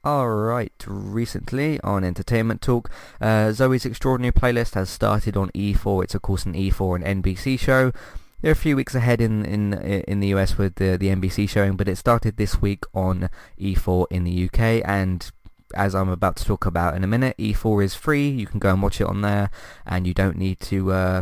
Alright, 0.06 0.84
recently 0.86 1.80
on 1.82 2.04
Entertainment 2.04 2.62
Talk, 2.62 2.92
uh, 3.22 3.54
Zoey's 3.54 3.86
Extraordinary 3.86 4.34
Playlist 4.34 4.74
has 4.74 4.90
started 4.90 5.38
on 5.38 5.50
E4. 5.52 6.04
It's 6.04 6.16
of 6.16 6.22
course 6.22 6.46
an 6.46 6.54
E4 6.54 7.02
and 7.02 7.24
NBC 7.24 7.58
show. 7.58 7.94
They're 8.42 8.52
a 8.52 8.56
few 8.56 8.76
weeks 8.76 8.94
ahead 8.94 9.22
in 9.22 9.46
in 9.46 9.74
in 9.74 10.20
the 10.20 10.28
US 10.36 10.58
with 10.58 10.76
the 10.76 10.98
the 10.98 11.08
NBC 11.08 11.48
showing, 11.48 11.78
but 11.78 11.88
it 11.88 11.96
started 11.96 12.36
this 12.36 12.62
week 12.62 12.84
on 12.94 13.30
E4 13.58 14.08
in 14.12 14.26
the 14.26 14.46
UK 14.46 14.82
and 14.84 15.32
as 15.74 15.96
I'm 15.96 16.10
about 16.10 16.36
to 16.38 16.46
talk 16.46 16.66
about 16.66 16.96
in 16.96 17.04
a 17.04 17.08
minute, 17.08 17.38
E4 17.38 17.86
is 17.86 17.96
free. 17.96 18.28
You 18.28 18.46
can 18.46 18.60
go 18.60 18.72
and 18.72 18.84
watch 18.84 19.02
it 19.02 19.08
on 19.08 19.22
there, 19.22 19.50
and 19.86 20.06
you 20.06 20.14
don't 20.14 20.38
need 20.38 20.60
to 20.62 20.92
uh, 20.92 21.22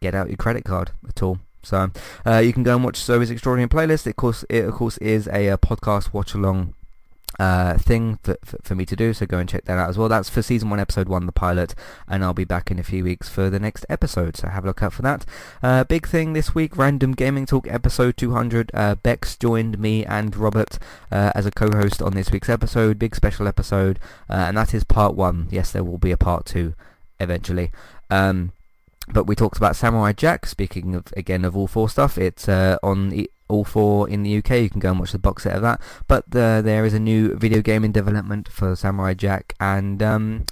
get 0.00 0.14
out 0.14 0.28
your 0.28 0.36
credit 0.36 0.64
card 0.64 0.90
at 1.08 1.22
all. 1.22 1.38
So 1.62 1.90
uh, 2.26 2.38
you 2.38 2.52
can 2.52 2.62
go 2.62 2.74
and 2.74 2.84
watch 2.84 2.98
Zoey's 2.98 3.30
Extraordinary 3.30 3.68
Playlist. 3.68 4.06
It, 4.06 4.10
of 4.10 4.16
course, 4.16 4.44
it 4.48 4.64
of 4.64 4.74
course 4.74 4.98
is 4.98 5.28
a, 5.28 5.48
a 5.48 5.58
podcast 5.58 6.12
watch 6.12 6.34
along 6.34 6.74
uh, 7.38 7.78
thing 7.78 8.18
for, 8.22 8.36
for, 8.44 8.58
for, 8.62 8.74
me 8.74 8.84
to 8.86 8.96
do, 8.96 9.12
so 9.12 9.26
go 9.26 9.38
and 9.38 9.48
check 9.48 9.64
that 9.64 9.78
out 9.78 9.88
as 9.88 9.96
well. 9.96 10.08
That's 10.08 10.28
for 10.28 10.42
season 10.42 10.70
one, 10.70 10.80
episode 10.80 11.08
one, 11.08 11.26
the 11.26 11.32
pilot, 11.32 11.74
and 12.06 12.22
I'll 12.22 12.34
be 12.34 12.44
back 12.44 12.70
in 12.70 12.78
a 12.78 12.82
few 12.82 13.04
weeks 13.04 13.28
for 13.28 13.48
the 13.50 13.60
next 13.60 13.86
episode, 13.88 14.36
so 14.36 14.48
have 14.48 14.64
a 14.64 14.66
look 14.66 14.82
out 14.82 14.92
for 14.92 15.02
that. 15.02 15.24
Uh, 15.62 15.84
big 15.84 16.06
thing 16.06 16.32
this 16.32 16.54
week, 16.54 16.76
Random 16.76 17.12
Gaming 17.12 17.46
Talk 17.46 17.66
episode 17.68 18.16
200. 18.16 18.70
Uh, 18.74 18.94
Bex 18.96 19.36
joined 19.36 19.78
me 19.78 20.04
and 20.04 20.36
Robert 20.36 20.78
uh, 21.10 21.32
as 21.34 21.46
a 21.46 21.50
co-host 21.50 22.02
on 22.02 22.12
this 22.12 22.30
week's 22.30 22.48
episode, 22.48 22.98
big 22.98 23.16
special 23.16 23.48
episode, 23.48 23.98
uh, 24.28 24.34
and 24.34 24.56
that 24.56 24.74
is 24.74 24.84
part 24.84 25.14
one. 25.14 25.48
Yes, 25.50 25.72
there 25.72 25.84
will 25.84 25.98
be 25.98 26.12
a 26.12 26.16
part 26.16 26.44
two 26.44 26.74
eventually. 27.18 27.70
Um, 28.10 28.52
but 29.08 29.24
we 29.24 29.34
talked 29.34 29.56
about 29.56 29.76
Samurai 29.76 30.12
Jack. 30.12 30.46
Speaking 30.46 30.94
of 30.94 31.06
again 31.16 31.44
of 31.44 31.56
all 31.56 31.66
four 31.66 31.88
stuff, 31.88 32.18
it's 32.18 32.48
uh, 32.48 32.78
on 32.82 33.26
all 33.48 33.64
four 33.64 34.08
in 34.08 34.22
the 34.22 34.36
UK. 34.38 34.50
You 34.50 34.70
can 34.70 34.80
go 34.80 34.90
and 34.90 35.00
watch 35.00 35.12
the 35.12 35.18
box 35.18 35.44
set 35.44 35.56
of 35.56 35.62
that. 35.62 35.80
But 36.08 36.30
there 36.30 36.84
is 36.84 36.94
a 36.94 37.00
new 37.00 37.34
video 37.36 37.62
game 37.62 37.84
in 37.84 37.92
development 37.92 38.48
for 38.48 38.76
Samurai 38.76 39.14
Jack, 39.14 39.54
and 39.60 40.02
um, 40.02 40.44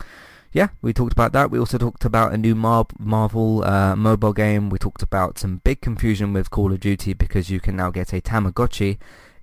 yeah, 0.53 0.69
we 0.83 0.93
talked 0.93 1.13
about 1.13 1.33
that. 1.33 1.51
We 1.51 1.59
also 1.59 1.79
talked 1.79 2.05
about 2.05 2.33
a 2.33 2.39
new 2.39 2.55
Mar- 2.55 2.87
Marvel 2.99 3.63
uh, 3.65 3.95
mobile 3.95 4.33
game. 4.33 4.69
We 4.69 4.79
talked 4.79 5.03
about 5.03 5.39
some 5.39 5.59
big 5.59 5.81
confusion 5.81 6.33
with 6.33 6.51
Call 6.51 6.73
of 6.73 6.81
Duty 6.81 7.13
because 7.13 7.51
you 7.51 7.61
can 7.61 7.77
now 7.77 7.91
get 7.91 8.13
a 8.13 8.21
Tamagotchi 8.21 8.99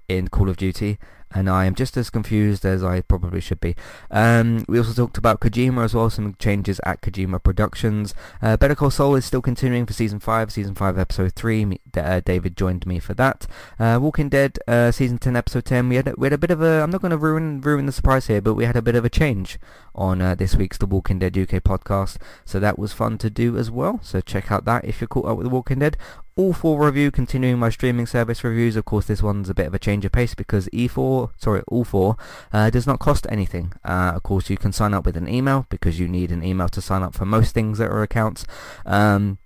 in 0.10 0.28
Call 0.28 0.50
of 0.50 0.58
Duty 0.58 0.98
and 1.32 1.50
I 1.50 1.66
am 1.66 1.76
just 1.76 1.98
as 1.98 2.10
confused 2.10 2.66
as 2.66 2.84
I 2.84 3.02
probably 3.02 3.42
should 3.42 3.60
be. 3.60 3.76
Um, 4.10 4.66
we 4.68 4.78
also 4.78 4.94
talked 4.94 5.18
about 5.18 5.40
Kojima 5.40 5.84
as 5.84 5.94
well, 5.94 6.10
some 6.10 6.36
changes 6.40 6.80
at 6.86 7.02
Kojima 7.02 7.42
Productions. 7.44 8.14
Uh, 8.42 8.58
Better 8.58 8.76
Call 8.76 8.92
Saul 8.92 9.16
is 9.16 9.26
still 9.26 9.42
continuing 9.42 9.86
for 9.86 9.94
Season 9.94 10.20
5, 10.20 10.52
Season 10.52 10.76
5 10.76 10.98
Episode 10.98 11.34
3. 11.34 11.66
Me, 11.66 11.82
uh, 11.96 12.22
David 12.22 12.56
joined 12.56 12.86
me 12.86 13.00
for 13.00 13.14
that. 13.16 13.46
Uh, 13.80 14.00
Walking 14.02 14.30
Dead 14.30 14.58
uh, 14.68 14.92
Season 14.92 15.18
10 15.18 15.36
Episode 15.36 15.66
10, 15.66 15.90
we 15.90 15.96
had, 15.98 16.14
we 16.18 16.26
had 16.26 16.34
a 16.34 16.38
bit 16.38 16.52
of 16.52 16.62
a, 16.62 16.82
I'm 16.82 16.92
not 16.92 17.02
going 17.02 17.12
to 17.12 17.18
ruin 17.18 17.62
ruin 17.62 17.86
the 17.86 17.92
surprise 17.92 18.28
here, 18.28 18.42
but 18.42 18.54
we 18.54 18.66
had 18.66 18.76
a 18.76 18.82
bit 18.82 18.96
of 18.96 19.06
a 19.06 19.10
change 19.10 19.60
on 19.96 20.22
uh, 20.22 20.36
this 20.36 20.56
week's 20.56 20.78
The 20.78 20.86
Walking 20.86 21.20
Dead 21.20 21.38
UK 21.38 21.64
podcast, 21.64 22.18
so 22.46 22.60
that 22.60 22.80
was 22.80 22.94
fun 22.94 23.18
to 23.20 23.30
do 23.30 23.58
as 23.58 23.70
well. 23.70 24.00
So 24.04 24.22
check 24.22 24.52
out 24.52 24.66
that 24.66 24.86
if 24.86 25.02
you're 25.02 25.08
caught 25.08 25.26
up 25.26 25.38
with 25.38 25.46
The 25.46 25.54
Walking 25.54 25.80
Dead 25.80 25.98
all 26.38 26.54
four 26.54 26.86
review 26.86 27.12
continuing 27.12 27.60
my 27.60 27.70
streaming 27.70 28.06
service 28.06 28.44
reviews 28.44 28.76
of 28.76 28.86
course 28.86 29.08
this 29.08 29.24
one's 29.24 29.50
a 29.50 29.54
bit 29.54 29.66
of 29.66 29.74
a 29.74 29.80
change 29.80 30.06
of 30.06 30.12
pace 30.12 30.36
because 30.36 30.70
e4 30.70 31.32
sorry 31.38 31.62
all 31.68 31.84
four 31.84 32.16
uh, 32.54 32.70
does 32.70 32.88
not 32.88 33.00
cost 33.00 33.26
anything. 33.30 33.74
Uh, 33.84 34.14
of 34.16 34.24
course 34.24 34.50
you 34.50 34.58
can 34.58 34.72
sign 34.72 34.94
up 34.94 35.06
with 35.06 35.18
an 35.18 35.28
email 35.28 35.66
because 35.70 36.00
you 36.00 36.08
need 36.08 36.32
an 36.32 36.44
email 36.44 36.70
to 36.70 36.82
sign 36.82 37.04
up 37.04 37.14
for 37.14 37.26
most 37.26 37.54
things 37.54 37.80
that 37.80 37.90
are 37.90 38.04
accounts. 38.04 38.46
Um, 38.86 39.40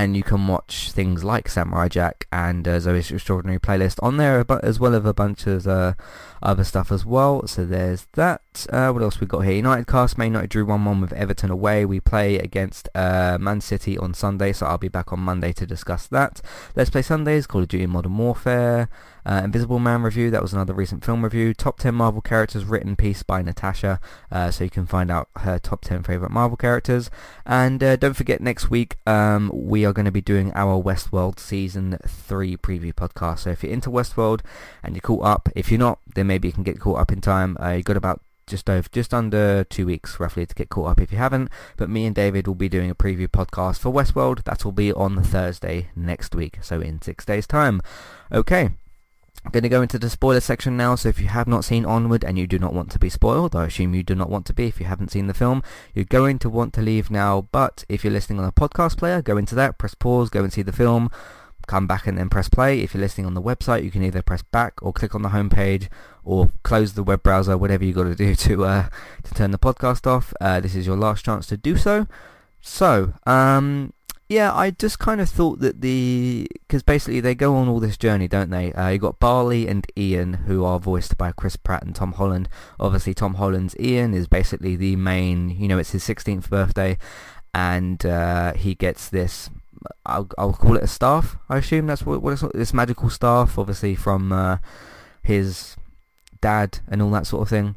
and 0.00 0.16
you 0.16 0.22
can 0.22 0.46
watch 0.46 0.92
things 0.92 1.24
like 1.24 1.46
Samurai 1.46 1.86
Jack 1.86 2.26
and 2.32 2.66
uh, 2.66 2.78
Zoey's 2.78 3.10
Extraordinary 3.10 3.60
Playlist 3.60 4.02
on 4.02 4.16
there, 4.16 4.42
as 4.62 4.80
well 4.80 4.94
as 4.94 5.04
a 5.04 5.12
bunch 5.12 5.46
of 5.46 5.66
uh, 5.66 5.92
other 6.42 6.64
stuff 6.64 6.90
as 6.90 7.04
well. 7.04 7.46
So 7.46 7.66
there's 7.66 8.06
that. 8.14 8.66
Uh, 8.70 8.92
what 8.92 9.02
else 9.02 9.20
we 9.20 9.26
got 9.26 9.40
here? 9.40 9.52
United 9.52 9.86
Cast, 9.86 10.16
Man 10.16 10.28
United 10.28 10.48
drew 10.48 10.64
1-1 10.64 11.02
with 11.02 11.12
Everton 11.12 11.50
away. 11.50 11.84
We 11.84 12.00
play 12.00 12.38
against 12.38 12.88
uh, 12.94 13.36
Man 13.38 13.60
City 13.60 13.98
on 13.98 14.14
Sunday, 14.14 14.54
so 14.54 14.64
I'll 14.64 14.78
be 14.78 14.88
back 14.88 15.12
on 15.12 15.20
Monday 15.20 15.52
to 15.52 15.66
discuss 15.66 16.06
that. 16.06 16.40
Let's 16.74 16.88
Play 16.88 17.02
Sundays, 17.02 17.46
Call 17.46 17.60
of 17.60 17.68
Duty 17.68 17.84
Modern 17.84 18.16
Warfare. 18.16 18.88
Uh, 19.24 19.42
Invisible 19.44 19.78
Man 19.78 20.02
review, 20.02 20.30
that 20.30 20.42
was 20.42 20.52
another 20.52 20.72
recent 20.72 21.04
film 21.04 21.22
review. 21.22 21.54
Top 21.54 21.78
10 21.78 21.94
Marvel 21.94 22.20
characters 22.20 22.64
written 22.64 22.96
piece 22.96 23.22
by 23.22 23.42
Natasha, 23.42 24.00
uh, 24.30 24.50
so 24.50 24.64
you 24.64 24.70
can 24.70 24.86
find 24.86 25.10
out 25.10 25.28
her 25.36 25.58
top 25.58 25.82
10 25.82 26.02
favourite 26.02 26.32
Marvel 26.32 26.56
characters. 26.56 27.10
And 27.44 27.82
uh, 27.82 27.96
don't 27.96 28.14
forget 28.14 28.40
next 28.40 28.70
week 28.70 28.96
um, 29.06 29.50
we 29.52 29.84
are 29.84 29.92
going 29.92 30.06
to 30.06 30.12
be 30.12 30.20
doing 30.20 30.52
our 30.54 30.82
Westworld 30.82 31.38
Season 31.38 31.98
3 32.06 32.56
preview 32.56 32.92
podcast. 32.92 33.40
So 33.40 33.50
if 33.50 33.62
you're 33.62 33.72
into 33.72 33.90
Westworld 33.90 34.40
and 34.82 34.94
you're 34.94 35.00
caught 35.00 35.24
up, 35.24 35.48
if 35.54 35.70
you're 35.70 35.78
not, 35.78 35.98
then 36.14 36.26
maybe 36.26 36.48
you 36.48 36.52
can 36.52 36.62
get 36.64 36.80
caught 36.80 36.98
up 36.98 37.12
in 37.12 37.20
time. 37.20 37.56
Uh, 37.60 37.70
you 37.70 37.82
got 37.82 37.96
about 37.96 38.20
just 38.50 38.68
over 38.68 38.88
just 38.90 39.14
under 39.14 39.62
two 39.64 39.86
weeks 39.86 40.18
roughly 40.18 40.44
to 40.44 40.54
get 40.56 40.68
caught 40.68 40.90
up 40.90 41.00
if 41.00 41.12
you 41.12 41.18
haven't 41.18 41.48
but 41.76 41.88
me 41.88 42.04
and 42.04 42.16
David 42.16 42.48
will 42.48 42.56
be 42.56 42.68
doing 42.68 42.90
a 42.90 42.94
preview 42.96 43.28
podcast 43.28 43.78
for 43.78 43.92
Westworld 43.92 44.42
that 44.42 44.64
will 44.64 44.72
be 44.72 44.92
on 44.92 45.22
Thursday 45.22 45.90
next 45.94 46.34
week 46.34 46.58
so 46.60 46.80
in 46.80 47.00
six 47.00 47.24
days 47.24 47.46
time 47.46 47.80
okay 48.32 48.70
I'm 49.44 49.52
going 49.52 49.62
to 49.62 49.68
go 49.70 49.80
into 49.80 49.98
the 49.98 50.10
spoiler 50.10 50.40
section 50.40 50.76
now, 50.76 50.94
so 50.94 51.08
if 51.08 51.18
you 51.18 51.28
have 51.28 51.48
not 51.48 51.64
seen 51.64 51.86
Onward 51.86 52.24
and 52.24 52.38
you 52.38 52.46
do 52.46 52.58
not 52.58 52.74
want 52.74 52.90
to 52.92 52.98
be 52.98 53.08
spoiled, 53.08 53.56
I 53.56 53.66
assume 53.66 53.94
you 53.94 54.02
do 54.02 54.14
not 54.14 54.28
want 54.28 54.44
to 54.46 54.52
be 54.52 54.66
if 54.66 54.78
you 54.78 54.86
haven't 54.86 55.12
seen 55.12 55.28
the 55.28 55.34
film, 55.34 55.62
you're 55.94 56.04
going 56.04 56.38
to 56.40 56.50
want 56.50 56.74
to 56.74 56.82
leave 56.82 57.10
now, 57.10 57.48
but 57.50 57.84
if 57.88 58.04
you're 58.04 58.12
listening 58.12 58.38
on 58.38 58.44
a 58.44 58.52
podcast 58.52 58.98
player, 58.98 59.22
go 59.22 59.38
into 59.38 59.54
that, 59.54 59.78
press 59.78 59.94
pause, 59.94 60.28
go 60.28 60.42
and 60.42 60.52
see 60.52 60.62
the 60.62 60.72
film, 60.72 61.10
come 61.66 61.86
back 61.86 62.06
and 62.06 62.18
then 62.18 62.28
press 62.28 62.48
play. 62.48 62.80
If 62.80 62.92
you're 62.92 63.00
listening 63.00 63.26
on 63.26 63.34
the 63.34 63.40
website, 63.40 63.84
you 63.84 63.90
can 63.90 64.02
either 64.02 64.22
press 64.22 64.42
back 64.42 64.74
or 64.82 64.92
click 64.92 65.14
on 65.14 65.22
the 65.22 65.30
home 65.30 65.48
page 65.48 65.88
or 66.24 66.50
close 66.62 66.92
the 66.92 67.02
web 67.02 67.22
browser, 67.22 67.56
whatever 67.56 67.84
you 67.84 67.92
got 67.92 68.04
to 68.04 68.14
do 68.14 68.34
to 68.46 68.64
uh, 68.64 68.88
to 69.22 69.34
turn 69.34 69.52
the 69.52 69.58
podcast 69.58 70.06
off. 70.06 70.34
Uh, 70.40 70.60
this 70.60 70.74
is 70.74 70.86
your 70.86 70.96
last 70.96 71.24
chance 71.24 71.46
to 71.46 71.56
do 71.56 71.76
so. 71.76 72.06
So, 72.60 73.14
um, 73.24 73.94
yeah, 74.30 74.54
I 74.54 74.70
just 74.70 75.00
kind 75.00 75.20
of 75.20 75.28
thought 75.28 75.58
that 75.58 75.80
the 75.80 76.46
because 76.52 76.84
basically 76.84 77.18
they 77.18 77.34
go 77.34 77.56
on 77.56 77.66
all 77.68 77.80
this 77.80 77.96
journey, 77.96 78.28
don't 78.28 78.50
they? 78.50 78.72
Uh, 78.72 78.90
you 78.90 78.98
got 78.98 79.18
Barley 79.18 79.66
and 79.66 79.84
Ian, 79.98 80.34
who 80.34 80.64
are 80.64 80.78
voiced 80.78 81.18
by 81.18 81.32
Chris 81.32 81.56
Pratt 81.56 81.82
and 81.82 81.96
Tom 81.96 82.12
Holland. 82.12 82.48
Obviously, 82.78 83.12
Tom 83.12 83.34
Holland's 83.34 83.74
Ian 83.80 84.14
is 84.14 84.28
basically 84.28 84.76
the 84.76 84.94
main. 84.94 85.50
You 85.50 85.66
know, 85.66 85.78
it's 85.78 85.90
his 85.90 86.04
16th 86.04 86.48
birthday, 86.48 86.96
and 87.52 88.06
uh, 88.06 88.52
he 88.52 88.76
gets 88.76 89.08
this. 89.08 89.50
I'll, 90.06 90.28
I'll 90.38 90.52
call 90.52 90.76
it 90.76 90.84
a 90.84 90.86
staff. 90.86 91.36
I 91.48 91.56
assume 91.56 91.88
that's 91.88 92.06
what, 92.06 92.22
what 92.22 92.34
it's 92.34 92.44
this 92.54 92.72
magical 92.72 93.10
staff, 93.10 93.58
obviously 93.58 93.96
from 93.96 94.30
uh, 94.30 94.58
his 95.24 95.76
dad 96.40 96.78
and 96.86 97.02
all 97.02 97.10
that 97.10 97.26
sort 97.26 97.42
of 97.42 97.48
thing. 97.48 97.74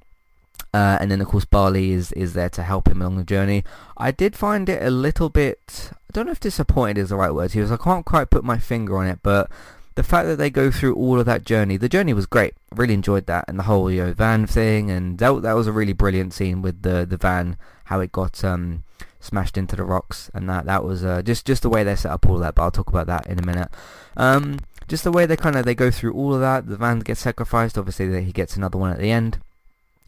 Uh, 0.73 0.97
and 0.99 1.11
then 1.11 1.21
of 1.21 1.27
course 1.27 1.45
Barley 1.45 1.91
is, 1.91 2.11
is 2.13 2.33
there 2.33 2.49
to 2.49 2.63
help 2.63 2.87
him 2.87 3.01
along 3.01 3.17
the 3.17 3.23
journey. 3.23 3.63
I 3.95 4.11
did 4.11 4.35
find 4.35 4.67
it 4.67 4.81
a 4.81 4.89
little 4.89 5.29
bit, 5.29 5.91
I 5.91 6.11
don't 6.13 6.25
know 6.25 6.31
if 6.31 6.39
disappointed 6.39 6.97
is 6.97 7.09
the 7.09 7.15
right 7.15 7.33
word 7.33 7.53
use, 7.53 7.71
I 7.71 7.77
can't 7.77 8.05
quite 8.05 8.31
put 8.31 8.43
my 8.43 8.57
finger 8.57 8.97
on 8.97 9.05
it, 9.05 9.19
but 9.21 9.51
the 9.95 10.01
fact 10.01 10.27
that 10.27 10.37
they 10.37 10.49
go 10.49 10.71
through 10.71 10.95
all 10.95 11.19
of 11.19 11.27
that 11.27 11.45
journey, 11.45 11.77
the 11.77 11.87
journey 11.87 12.13
was 12.13 12.25
great. 12.25 12.55
I 12.71 12.75
really 12.75 12.95
enjoyed 12.95 13.27
that 13.27 13.45
and 13.47 13.59
the 13.59 13.63
whole 13.63 13.91
you 13.91 14.03
know, 14.03 14.13
van 14.13 14.47
thing 14.47 14.89
and 14.89 15.19
that, 15.19 15.43
that 15.43 15.53
was 15.53 15.67
a 15.67 15.71
really 15.71 15.93
brilliant 15.93 16.33
scene 16.33 16.63
with 16.63 16.81
the, 16.81 17.05
the 17.05 17.17
van, 17.17 17.57
how 17.85 17.99
it 17.99 18.11
got 18.11 18.43
um, 18.43 18.83
smashed 19.19 19.59
into 19.59 19.75
the 19.75 19.83
rocks 19.83 20.31
and 20.33 20.49
that, 20.49 20.65
that 20.65 20.83
was 20.83 21.05
uh, 21.05 21.21
just, 21.21 21.45
just 21.45 21.61
the 21.61 21.69
way 21.69 21.83
they 21.83 21.95
set 21.95 22.11
up 22.11 22.27
all 22.27 22.39
that, 22.39 22.55
but 22.55 22.63
I'll 22.63 22.71
talk 22.71 22.89
about 22.89 23.05
that 23.05 23.27
in 23.27 23.37
a 23.37 23.45
minute. 23.45 23.69
Um, 24.17 24.57
just 24.87 25.03
the 25.03 25.11
way 25.11 25.27
they 25.27 25.37
kind 25.37 25.55
of, 25.55 25.65
they 25.65 25.75
go 25.75 25.91
through 25.91 26.13
all 26.13 26.33
of 26.33 26.41
that, 26.41 26.67
the 26.67 26.77
van 26.77 26.97
gets 26.99 27.19
sacrificed, 27.19 27.77
obviously 27.77 28.23
he 28.23 28.31
gets 28.31 28.57
another 28.57 28.79
one 28.79 28.91
at 28.91 28.97
the 28.97 29.11
end 29.11 29.37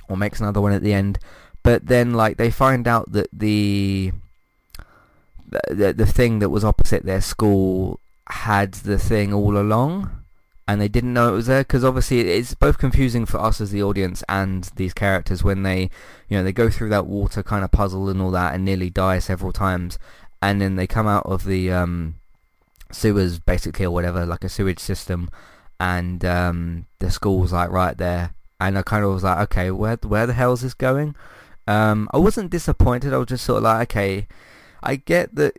or 0.08 0.18
makes 0.18 0.40
another 0.40 0.62
one 0.62 0.72
at 0.72 0.82
the 0.82 0.94
end. 0.94 1.20
But 1.64 1.88
then, 1.88 2.14
like, 2.14 2.38
they 2.38 2.52
find 2.52 2.88
out 2.88 3.12
that 3.12 3.28
the 3.34 4.12
the 5.70 5.94
the 5.94 6.06
thing 6.06 6.40
that 6.40 6.50
was 6.50 6.66
opposite 6.66 7.06
their 7.06 7.22
school 7.22 8.00
had 8.28 8.74
the 8.74 9.00
thing 9.00 9.34
all 9.34 9.58
along, 9.58 10.12
and 10.68 10.80
they 10.80 10.88
didn't 10.88 11.14
know 11.14 11.30
it 11.30 11.38
was 11.38 11.48
there 11.48 11.64
because 11.64 11.84
obviously 11.84 12.22
it's 12.22 12.54
both 12.54 12.78
confusing 12.78 13.26
for 13.26 13.40
us 13.40 13.62
as 13.62 13.72
the 13.72 13.84
audience 13.84 14.24
and 14.28 14.72
these 14.76 14.94
characters 14.94 15.44
when 15.44 15.64
they, 15.64 15.90
you 16.30 16.38
know, 16.38 16.44
they 16.44 16.52
go 16.52 16.70
through 16.70 16.90
that 16.90 17.06
water 17.06 17.44
kind 17.44 17.64
of 17.64 17.72
puzzle 17.72 18.10
and 18.10 18.22
all 18.22 18.32
that 18.32 18.54
and 18.54 18.66
nearly 18.66 18.90
die 18.90 19.20
several 19.20 19.52
times, 19.52 19.98
and 20.42 20.62
then 20.62 20.76
they 20.76 20.88
come 20.88 21.08
out 21.08 21.26
of 21.26 21.46
the 21.46 21.72
um, 21.72 22.16
sewers 22.92 23.40
basically 23.40 23.86
or 23.86 23.92
whatever, 23.92 24.26
like 24.26 24.44
a 24.44 24.50
sewage 24.50 24.80
system, 24.80 25.30
and 25.80 26.24
um, 26.26 26.86
the 27.00 27.10
school's 27.10 27.54
like 27.54 27.70
right 27.70 27.98
there 27.98 28.36
and 28.60 28.78
I 28.78 28.82
kind 28.82 29.04
of 29.04 29.14
was 29.14 29.24
like, 29.24 29.40
okay, 29.52 29.72
where 29.72 29.98
where 30.04 30.28
the 30.28 30.34
hell 30.34 30.54
is 30.54 30.62
this 30.62 30.74
going? 30.74 31.16
Um, 31.68 32.10
I 32.14 32.18
wasn't 32.18 32.52
disappointed. 32.52 33.14
I 33.14 33.18
was 33.18 33.28
just 33.28 33.46
sort 33.46 33.58
of 33.58 33.64
like, 33.64 33.90
okay, 33.92 34.28
I 34.84 34.98
get 34.98 35.36
that 35.36 35.58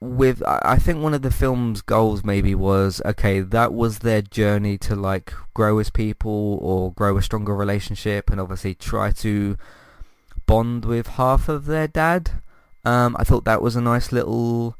with 0.00 0.42
I 0.46 0.76
think 0.76 1.02
one 1.02 1.14
of 1.14 1.22
the 1.22 1.30
film's 1.30 1.80
goals 1.80 2.24
maybe 2.24 2.54
was 2.54 3.00
okay 3.06 3.40
that 3.40 3.72
was 3.72 4.00
their 4.00 4.20
journey 4.20 4.76
to 4.78 4.94
like 4.94 5.32
grow 5.54 5.78
as 5.78 5.88
people 5.88 6.58
or 6.60 6.92
grow 6.92 7.16
a 7.16 7.22
stronger 7.22 7.54
relationship 7.54 8.30
and 8.30 8.38
obviously 8.38 8.74
try 8.74 9.12
to 9.12 9.56
bond 10.46 10.84
with 10.84 11.06
half 11.06 11.48
of 11.48 11.64
their 11.66 11.88
dad. 11.88 12.32
Um, 12.84 13.16
I 13.18 13.24
thought 13.24 13.46
that 13.46 13.62
was 13.62 13.76
a 13.76 13.80
nice 13.80 14.12
little 14.12 14.76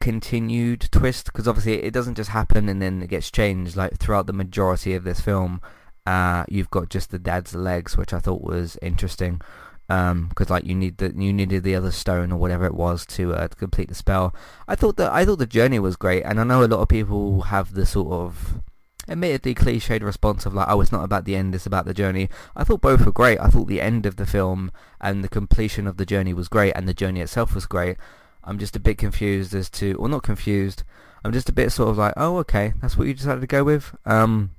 continued 0.00 0.88
twist 0.92 1.26
because 1.26 1.48
obviously 1.48 1.82
it 1.82 1.92
doesn't 1.92 2.14
just 2.14 2.30
happen 2.30 2.68
and 2.68 2.80
then 2.80 3.02
it 3.02 3.08
gets 3.08 3.30
changed 3.30 3.74
like 3.74 3.98
throughout 3.98 4.26
the 4.26 4.32
majority 4.32 4.94
of 4.94 5.02
this 5.02 5.20
film. 5.20 5.60
Uh, 6.06 6.44
you've 6.48 6.70
got 6.70 6.88
just 6.88 7.10
the 7.10 7.18
dad's 7.18 7.54
legs, 7.54 7.96
which 7.96 8.12
I 8.12 8.20
thought 8.20 8.42
was 8.42 8.78
interesting 8.80 9.40
because 9.88 10.10
um, 10.10 10.30
like 10.48 10.64
you 10.64 10.74
need 10.74 10.98
the 10.98 11.14
you 11.16 11.32
needed 11.32 11.62
the 11.62 11.76
other 11.76 11.92
stone 11.92 12.32
or 12.32 12.38
whatever 12.38 12.66
it 12.66 12.74
was 12.74 13.06
to, 13.06 13.34
uh, 13.34 13.46
to 13.46 13.56
complete 13.56 13.88
the 13.88 13.94
spell. 13.94 14.34
I 14.66 14.74
thought 14.74 14.96
that 14.96 15.12
I 15.12 15.24
thought 15.24 15.38
the 15.38 15.46
journey 15.46 15.78
was 15.78 15.96
great, 15.96 16.22
and 16.24 16.40
I 16.40 16.44
know 16.44 16.64
a 16.64 16.66
lot 16.66 16.80
of 16.80 16.88
people 16.88 17.42
have 17.42 17.74
the 17.74 17.86
sort 17.86 18.10
of 18.10 18.62
admittedly 19.08 19.54
cliched 19.54 20.02
response 20.02 20.44
of 20.44 20.54
like, 20.54 20.66
oh, 20.68 20.80
it's 20.80 20.90
not 20.90 21.04
about 21.04 21.24
the 21.24 21.36
end, 21.36 21.54
it's 21.54 21.66
about 21.66 21.84
the 21.84 21.94
journey. 21.94 22.28
I 22.56 22.64
thought 22.64 22.80
both 22.80 23.06
were 23.06 23.12
great. 23.12 23.38
I 23.38 23.48
thought 23.48 23.68
the 23.68 23.80
end 23.80 24.06
of 24.06 24.16
the 24.16 24.26
film 24.26 24.72
and 25.00 25.22
the 25.22 25.28
completion 25.28 25.86
of 25.86 25.96
the 25.96 26.06
journey 26.06 26.34
was 26.34 26.48
great, 26.48 26.72
and 26.74 26.88
the 26.88 26.94
journey 26.94 27.20
itself 27.20 27.54
was 27.54 27.66
great. 27.66 27.96
I'm 28.42 28.58
just 28.58 28.74
a 28.76 28.80
bit 28.80 28.98
confused 28.98 29.54
as 29.54 29.70
to, 29.70 29.94
or 29.94 30.08
not 30.08 30.24
confused. 30.24 30.82
I'm 31.24 31.32
just 31.32 31.48
a 31.48 31.52
bit 31.52 31.70
sort 31.70 31.90
of 31.90 31.98
like, 31.98 32.14
oh, 32.16 32.38
okay, 32.38 32.72
that's 32.80 32.96
what 32.96 33.06
you 33.06 33.14
decided 33.14 33.40
to 33.40 33.46
go 33.46 33.62
with. 33.62 33.94
Um, 34.04 34.50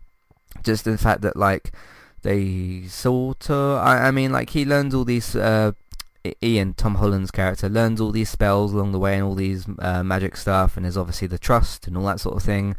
just 0.63 0.85
the 0.85 0.97
fact 0.97 1.21
that 1.21 1.35
like 1.35 1.71
they 2.21 2.83
sort 2.87 3.49
of, 3.49 3.79
I, 3.79 4.07
I 4.07 4.11
mean, 4.11 4.31
like 4.31 4.51
he 4.51 4.65
learns 4.65 4.93
all 4.93 5.05
these, 5.05 5.35
uh, 5.35 5.71
Ian, 6.43 6.73
Tom 6.73 6.95
Holland's 6.95 7.31
character, 7.31 7.69
learns 7.69 8.01
all 8.01 8.11
these 8.11 8.29
spells 8.29 8.73
along 8.73 8.91
the 8.91 8.99
way 8.99 9.15
and 9.15 9.23
all 9.23 9.35
these 9.35 9.65
uh, 9.79 10.03
magic 10.03 10.35
stuff 10.35 10.75
and 10.75 10.85
there's 10.85 10.97
obviously 10.97 11.27
the 11.27 11.37
trust 11.37 11.87
and 11.87 11.95
all 11.97 12.05
that 12.05 12.19
sort 12.19 12.35
of 12.35 12.43
thing. 12.43 12.75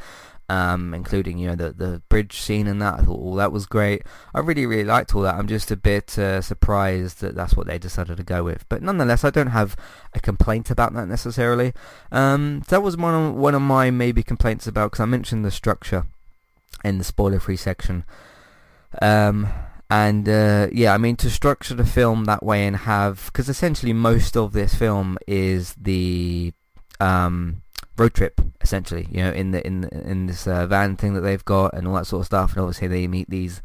Um, 0.50 0.94
including 0.94 1.37
you 1.37 1.48
know 1.48 1.56
the 1.56 1.72
the 1.75 2.00
bridge 2.08 2.40
scene 2.40 2.66
and 2.68 2.80
that. 2.80 2.94
I 2.94 3.02
thought 3.02 3.20
all 3.20 3.34
that 3.34 3.52
was 3.52 3.66
great. 3.66 4.04
I 4.34 4.40
really 4.40 4.64
really 4.64 4.82
liked 4.82 5.14
all 5.14 5.20
that. 5.20 5.34
I'm 5.34 5.46
just 5.46 5.70
a 5.70 5.76
bit 5.76 6.18
uh, 6.18 6.40
surprised 6.40 7.20
that 7.20 7.34
that's 7.34 7.54
what 7.54 7.66
they 7.66 7.78
decided 7.78 8.16
to 8.16 8.22
go 8.22 8.42
with. 8.42 8.66
But 8.70 8.80
nonetheless, 8.80 9.25
I 9.25 9.30
don't 9.30 9.48
have 9.48 9.76
a 10.14 10.20
complaint 10.20 10.70
about 10.70 10.94
that 10.94 11.06
necessarily. 11.06 11.75
Um, 12.10 12.62
that 12.68 12.82
was 12.82 12.96
one 12.96 13.14
of 13.14 13.34
one 13.34 13.54
of 13.54 13.60
my 13.60 13.90
maybe 13.90 14.22
complaints 14.22 14.66
about 14.66 14.92
because 14.92 15.02
I 15.02 15.04
mentioned 15.04 15.44
the 15.44 15.50
structure 15.50 16.06
in 16.85 16.99
the 16.99 17.04
spoiler 17.04 17.40
free 17.40 17.56
section. 17.56 18.04
Um, 19.02 19.49
and 19.90 20.28
uh, 20.28 20.68
yeah, 20.73 20.92
I 20.92 20.99
mean 20.99 21.16
to 21.16 21.30
structure 21.30 21.75
the 21.75 21.87
film 21.87 22.26
that 22.26 22.42
way 22.42 22.66
and 22.66 22.76
have 22.76 23.26
because 23.26 23.49
essentially 23.49 23.92
most 23.92 24.37
of 24.37 24.52
this 24.52 24.75
film 24.75 25.16
is 25.26 25.75
the 25.75 26.52
um, 27.00 27.62
road 27.97 28.14
trip 28.14 28.40
essentially. 28.61 29.08
You 29.11 29.25
know, 29.25 29.30
in 29.32 29.50
the 29.52 29.66
in 29.66 29.85
in 29.85 30.26
this 30.26 30.47
uh, 30.47 30.66
van 30.66 30.97
thing 30.97 31.14
that 31.14 31.23
they've 31.23 31.44
got 31.44 31.75
and 31.75 31.88
all 31.88 31.94
that 31.94 32.06
sort 32.06 32.20
of 32.20 32.26
stuff. 32.26 32.52
And 32.52 32.61
obviously 32.61 32.88
they 32.88 33.06
meet 33.06 33.30
these 33.30 33.62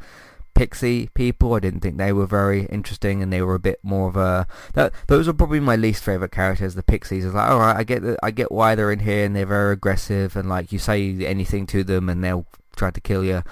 pixie 0.54 1.10
people. 1.14 1.54
I 1.54 1.60
didn't 1.60 1.80
think 1.80 1.98
they 1.98 2.12
were 2.12 2.26
very 2.26 2.64
interesting, 2.66 3.22
and 3.22 3.32
they 3.32 3.42
were 3.42 3.54
a 3.54 3.60
bit 3.60 3.80
more 3.82 4.08
of 4.08 4.16
a. 4.16 4.46
That, 4.72 4.94
those 5.08 5.28
are 5.28 5.32
probably 5.32 5.60
my 5.60 5.76
least 5.76 6.02
favorite 6.02 6.32
characters. 6.32 6.74
The 6.74 6.82
pixies. 6.82 7.24
It's 7.24 7.34
like, 7.34 7.50
all 7.50 7.58
right, 7.58 7.76
I 7.76 7.84
get 7.84 8.02
the, 8.02 8.16
I 8.22 8.30
get 8.30 8.50
why 8.50 8.74
they're 8.74 8.92
in 8.92 9.00
here, 9.00 9.26
and 9.26 9.36
they're 9.36 9.46
very 9.46 9.74
aggressive, 9.74 10.36
and 10.36 10.48
like 10.48 10.72
you 10.72 10.78
say 10.78 11.16
anything 11.24 11.66
to 11.68 11.84
them, 11.84 12.08
and 12.08 12.24
they'll 12.24 12.46
try 12.74 12.90
to 12.90 13.00
kill 13.00 13.24
you. 13.24 13.42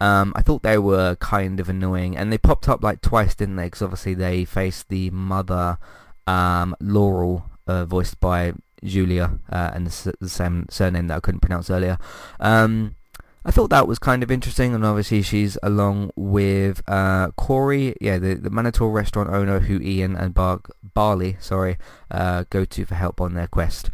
Um, 0.00 0.32
I 0.34 0.42
thought 0.42 0.64
they 0.64 0.78
were 0.78 1.14
kind 1.16 1.60
of 1.60 1.68
annoying, 1.68 2.16
and 2.16 2.32
they 2.32 2.38
popped 2.38 2.68
up 2.68 2.82
like 2.82 3.00
twice, 3.00 3.34
didn't 3.36 3.56
they? 3.56 3.66
Because 3.66 3.82
obviously 3.82 4.14
they 4.14 4.44
faced 4.44 4.88
the 4.88 5.10
mother, 5.10 5.78
um, 6.26 6.74
Laurel, 6.80 7.44
uh, 7.68 7.84
voiced 7.84 8.18
by 8.18 8.52
Julia, 8.82 9.38
uh, 9.48 9.70
and 9.72 9.86
the, 9.86 10.14
the, 10.20 10.28
same 10.28 10.66
surname 10.70 11.06
that 11.06 11.18
I 11.18 11.20
couldn't 11.20 11.40
pronounce 11.40 11.70
earlier. 11.70 11.98
Um, 12.40 12.96
I 13.44 13.50
thought 13.50 13.70
that 13.70 13.86
was 13.86 13.98
kind 13.98 14.22
of 14.22 14.30
interesting, 14.30 14.74
and 14.74 14.84
obviously 14.84 15.22
she's 15.22 15.56
along 15.62 16.10
with 16.16 16.82
uh, 16.88 17.30
Corey, 17.36 17.96
yeah, 18.00 18.18
the, 18.18 18.34
the 18.34 18.50
Manotaur 18.50 18.92
restaurant 18.92 19.30
owner 19.30 19.60
who 19.60 19.80
Ian 19.80 20.16
and 20.16 20.34
Bar- 20.34 20.62
Barley, 20.94 21.36
sorry, 21.40 21.76
uh, 22.10 22.44
go 22.50 22.64
to 22.64 22.84
for 22.84 22.94
help 22.94 23.20
on 23.20 23.34
their 23.34 23.48
quest. 23.48 23.90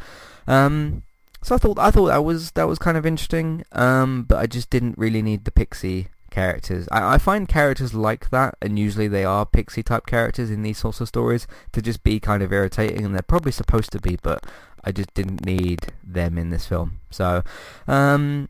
Um, 0.46 1.02
so 1.42 1.54
I 1.54 1.58
thought 1.58 1.78
I 1.78 1.90
thought 1.90 2.06
that 2.06 2.24
was 2.24 2.52
that 2.52 2.68
was 2.68 2.78
kind 2.78 2.96
of 2.96 3.06
interesting, 3.06 3.64
um, 3.72 4.24
but 4.24 4.38
I 4.38 4.46
just 4.46 4.70
didn't 4.70 4.98
really 4.98 5.22
need 5.22 5.44
the 5.44 5.50
pixie 5.50 6.08
characters. 6.30 6.88
I, 6.90 7.14
I 7.14 7.18
find 7.18 7.48
characters 7.48 7.94
like 7.94 8.30
that, 8.30 8.56
and 8.60 8.78
usually 8.78 9.08
they 9.08 9.24
are 9.24 9.46
pixie 9.46 9.82
type 9.82 10.06
characters 10.06 10.50
in 10.50 10.62
these 10.62 10.78
sorts 10.78 11.00
of 11.00 11.08
stories, 11.08 11.46
to 11.72 11.82
just 11.82 12.02
be 12.02 12.20
kind 12.20 12.42
of 12.42 12.52
irritating, 12.52 13.04
and 13.04 13.14
they're 13.14 13.22
probably 13.22 13.52
supposed 13.52 13.92
to 13.92 14.00
be, 14.00 14.18
but 14.22 14.44
I 14.84 14.92
just 14.92 15.12
didn't 15.14 15.44
need 15.44 15.92
them 16.04 16.38
in 16.38 16.50
this 16.50 16.66
film. 16.66 17.00
So, 17.10 17.42
um, 17.86 18.48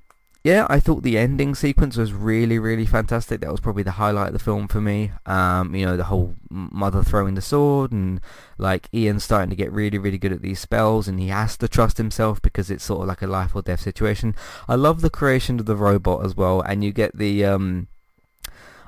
yeah, 0.48 0.66
I 0.70 0.80
thought 0.80 1.02
the 1.02 1.18
ending 1.18 1.54
sequence 1.54 1.98
was 1.98 2.14
really, 2.14 2.58
really 2.58 2.86
fantastic. 2.86 3.42
That 3.42 3.50
was 3.50 3.60
probably 3.60 3.82
the 3.82 3.90
highlight 3.90 4.28
of 4.28 4.32
the 4.32 4.38
film 4.38 4.66
for 4.66 4.80
me. 4.80 5.12
Um, 5.26 5.74
you 5.74 5.84
know, 5.84 5.94
the 5.94 6.04
whole 6.04 6.36
mother 6.48 7.02
throwing 7.02 7.34
the 7.34 7.42
sword 7.42 7.92
and 7.92 8.18
like 8.56 8.88
Ian 8.94 9.20
starting 9.20 9.50
to 9.50 9.56
get 9.56 9.70
really, 9.70 9.98
really 9.98 10.16
good 10.16 10.32
at 10.32 10.40
these 10.40 10.58
spells 10.58 11.06
and 11.06 11.20
he 11.20 11.28
has 11.28 11.58
to 11.58 11.68
trust 11.68 11.98
himself 11.98 12.40
because 12.40 12.70
it's 12.70 12.84
sort 12.84 13.02
of 13.02 13.08
like 13.08 13.20
a 13.20 13.26
life 13.26 13.54
or 13.54 13.60
death 13.60 13.80
situation. 13.80 14.34
I 14.66 14.76
love 14.76 15.02
the 15.02 15.10
creation 15.10 15.60
of 15.60 15.66
the 15.66 15.76
robot 15.76 16.24
as 16.24 16.34
well 16.34 16.62
and 16.62 16.82
you 16.82 16.92
get 16.92 17.18
the, 17.18 17.44
um, 17.44 17.88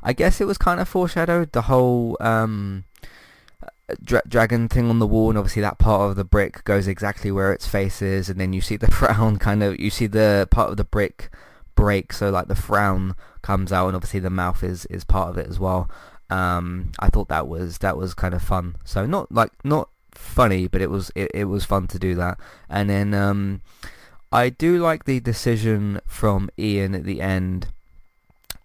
I 0.03 0.15
guess 0.15 0.41
it 0.41 0.47
was 0.47 0.57
kind 0.57 0.81
of 0.81 0.89
foreshadowed, 0.89 1.53
the 1.53 1.63
whole, 1.63 2.17
um, 2.21 2.85
dra- 4.03 4.23
dragon 4.27 4.67
thing 4.67 4.89
on 4.89 4.99
the 4.99 5.07
wall, 5.07 5.29
and 5.29 5.37
obviously 5.37 5.61
that 5.61 5.79
part 5.79 6.09
of 6.09 6.17
the 6.17 6.25
brick 6.25 6.65
goes 6.65 6.89
exactly 6.89 7.31
where 7.31 7.53
its 7.53 7.67
face 7.67 8.01
is, 8.01 8.31
and 8.31 8.41
then 8.41 8.55
you 8.55 8.63
see 8.63 8.77
the 8.77 8.91
frown 8.91 9.37
kind 9.37 9.63
of, 9.63 9.79
you 9.79 9.91
see 9.91 10.07
the 10.07 10.49
part 10.51 10.71
of 10.71 10.79
the 10.79 10.85
brick 10.85 11.29
break, 11.81 12.13
so 12.13 12.29
like 12.29 12.47
the 12.49 12.55
frown 12.55 13.17
comes 13.41 13.73
out, 13.73 13.87
and 13.87 13.97
obviously 13.97 14.21
the 14.21 14.29
mouth 14.29 14.63
is 14.63 14.85
is 14.87 15.03
part 15.03 15.31
of 15.31 15.39
it 15.39 15.49
as 15.49 15.59
well. 15.59 15.91
Um, 16.29 16.93
I 16.99 17.09
thought 17.09 17.29
that 17.29 17.49
was 17.49 17.79
that 17.79 17.97
was 17.97 18.13
kind 18.13 18.35
of 18.35 18.43
fun. 18.43 18.77
So 18.85 19.07
not 19.07 19.33
like 19.33 19.53
not 19.65 19.89
funny, 20.13 20.69
but 20.69 20.83
it 20.83 20.91
was 20.91 21.11
it, 21.15 21.31
it 21.33 21.45
was 21.47 21.65
fun 21.65 21.87
to 21.89 21.99
do 21.99 22.15
that. 22.17 22.39
And 22.69 22.91
then 22.91 23.15
um, 23.15 23.63
I 24.31 24.51
do 24.51 24.79
like 24.79 25.05
the 25.05 25.21
decision 25.21 26.01
from 26.07 26.51
Ian 26.59 26.95
at 26.95 27.05
the 27.05 27.23
end 27.23 27.69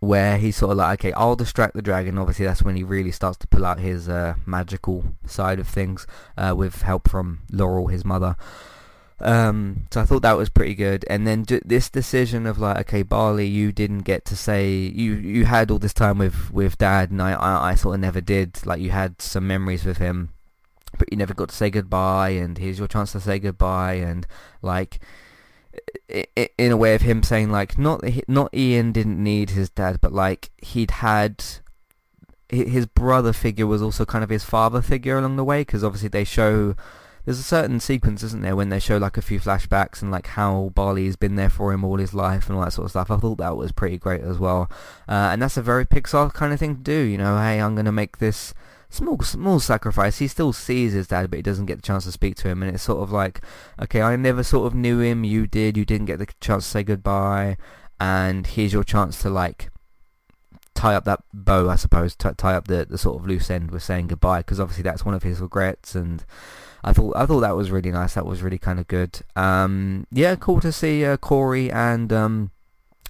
where 0.02 0.38
he's 0.38 0.58
sort 0.58 0.72
of 0.72 0.78
like, 0.78 1.00
okay, 1.00 1.14
I'll 1.14 1.38
distract 1.38 1.74
the 1.74 1.82
dragon. 1.82 2.18
Obviously, 2.18 2.46
that's 2.46 2.62
when 2.62 2.76
he 2.76 2.84
really 2.84 3.12
starts 3.12 3.38
to 3.40 3.48
pull 3.48 3.66
out 3.66 3.80
his 3.80 4.10
uh, 4.10 4.36
magical 4.46 5.06
side 5.26 5.60
of 5.60 5.68
things 5.70 6.06
uh, 6.38 6.54
with 6.56 6.82
help 6.82 7.08
from 7.10 7.40
Laurel, 7.50 7.88
his 7.88 8.04
mother. 8.04 8.36
Um, 9.20 9.88
so 9.92 10.02
I 10.02 10.06
thought 10.06 10.24
that 10.24 10.38
was 10.38 10.50
pretty 10.50 10.76
good. 10.76 11.06
And 11.10 11.26
then 11.26 11.46
this 11.66 11.90
decision 11.90 12.46
of 12.46 12.60
like, 12.60 12.78
okay, 12.80 13.02
Barley, 13.02 13.48
you 13.48 13.72
didn't 13.72 14.00
get 14.00 14.26
to 14.26 14.36
say 14.36 14.74
you 14.74 15.14
you 15.14 15.46
had 15.46 15.72
all 15.72 15.80
this 15.80 15.94
time 15.94 16.18
with 16.18 16.52
with 16.52 16.78
Dad, 16.78 17.12
and 17.12 17.22
I 17.22 17.34
I, 17.34 17.72
I 17.72 17.76
sort 17.76 17.96
of 17.96 18.02
never 18.02 18.22
did. 18.22 18.66
Like 18.66 18.82
you 18.82 18.92
had 18.92 19.22
some 19.22 19.48
memories 19.48 19.86
with 19.86 19.98
him, 19.98 20.34
but 20.98 21.08
you 21.12 21.18
never 21.18 21.34
got 21.34 21.50
to 21.50 21.56
say 21.56 21.70
goodbye. 21.70 22.32
And 22.32 22.58
here's 22.58 22.80
your 22.80 22.90
chance 22.90 23.14
to 23.14 23.22
say 23.22 23.40
goodbye. 23.40 23.96
And 23.96 24.28
like 24.62 25.00
in 26.58 26.72
a 26.72 26.78
way 26.78 26.96
of 26.96 27.02
him 27.02 27.24
saying 27.24 27.52
like 27.52 27.78
not 27.78 28.02
not 28.28 28.54
Ian 28.54 28.92
didn't 28.92 29.22
need 29.24 29.52
his 29.52 29.70
dad, 29.70 30.00
but 30.02 30.12
like 30.12 30.50
he'd 30.58 30.92
had 30.92 31.44
his 32.50 32.86
brother 32.86 33.34
figure 33.34 33.66
was 33.66 33.82
also 33.82 34.06
kind 34.06 34.24
of 34.24 34.30
his 34.30 34.44
father 34.44 34.82
figure 34.82 35.18
along 35.18 35.36
the 35.36 35.44
way 35.44 35.62
because 35.62 35.84
obviously 35.84 36.10
they 36.10 36.24
show 36.24 36.76
there's 37.26 37.40
a 37.40 37.44
certain 37.44 37.80
sequence 37.80 38.24
isn't 38.24 38.42
there 38.42 38.56
when 38.56 38.70
they 38.70 38.80
show 38.80 38.98
like 38.98 39.18
a 39.18 39.22
few 39.22 39.40
flashbacks 39.40 40.02
and 40.02 40.12
like 40.12 40.28
how 40.28 40.72
Barley's 40.76 41.16
been 41.16 41.36
there 41.36 41.50
for 41.50 41.74
him 41.74 41.84
all 41.84 41.98
his 41.98 42.14
life 42.14 42.48
and 42.48 42.58
all 42.58 42.64
that 42.64 42.74
sort 42.74 42.86
of 42.86 42.92
stuff 42.92 43.12
I 43.12 43.18
thought 43.18 43.38
that 43.40 43.58
was 43.58 43.72
pretty 43.72 43.98
great 43.98 44.22
as 44.22 44.40
well 44.40 44.70
uh, 45.10 45.30
and 45.32 45.42
that's 45.42 45.58
a 45.58 45.62
very 45.62 45.86
Pixar 45.86 46.34
kind 46.34 46.54
of 46.54 46.60
thing 46.60 46.78
to 46.78 46.82
do 46.82 46.98
you 46.98 47.18
know 47.18 47.38
hey 47.38 47.60
I'm 47.60 47.76
gonna 47.76 47.92
make 47.92 48.20
this 48.20 48.54
small 48.96 49.20
small 49.22 49.60
sacrifice. 49.60 50.18
He 50.18 50.28
still 50.28 50.54
sees 50.54 50.94
his 50.94 51.08
dad, 51.08 51.30
but 51.30 51.38
he 51.38 51.44
doesn't 51.44 51.66
get 51.66 51.78
the 51.78 51.82
chance 51.82 52.06
to 52.06 52.12
speak 52.12 52.36
to 52.38 52.48
him. 52.48 52.64
And 52.64 52.74
it's 52.74 52.84
sort 52.84 53.04
of 53.04 53.12
like, 53.12 53.42
okay, 53.82 54.02
I 54.02 54.16
never 54.16 54.44
sort 54.44 54.68
of 54.68 54.74
knew 54.74 55.00
him. 55.00 55.24
You 55.24 55.48
did. 55.48 55.78
You 55.78 55.86
didn't 55.86 56.06
get 56.06 56.20
the 56.20 56.28
chance 56.40 56.64
to 56.66 56.70
say 56.70 56.84
goodbye. 56.84 57.58
And 58.00 58.48
here's 58.48 58.74
your 58.74 58.84
chance 58.84 59.22
to 59.22 59.30
like 59.30 59.70
tie 60.76 60.94
up 60.94 61.06
that 61.06 61.22
bow, 61.34 61.70
I 61.70 61.76
suppose, 61.76 62.16
t- 62.16 62.30
tie 62.38 62.56
up 62.56 62.68
the, 62.68 62.86
the 62.86 62.98
sort 62.98 63.20
of 63.20 63.28
loose 63.28 63.50
end 63.50 63.72
with 63.72 63.82
saying 63.82 64.08
goodbye, 64.08 64.40
because 64.40 64.60
obviously 64.60 64.84
that's 64.84 65.06
one 65.06 65.16
of 65.16 65.24
his 65.24 65.40
regrets. 65.40 65.96
And 65.96 66.24
I 66.84 66.94
thought 66.94 67.16
I 67.16 67.26
thought 67.26 67.40
that 67.40 67.56
was 67.56 67.72
really 67.72 67.92
nice. 67.92 68.14
That 68.14 68.26
was 68.26 68.44
really 68.44 68.60
kind 68.60 68.80
of 68.80 68.88
good. 68.88 69.22
Um, 69.36 70.06
yeah, 70.12 70.36
cool 70.36 70.62
to 70.62 70.72
see 70.72 71.04
uh, 71.04 71.18
Corey 71.18 71.72
and 71.72 72.14
um, 72.14 72.52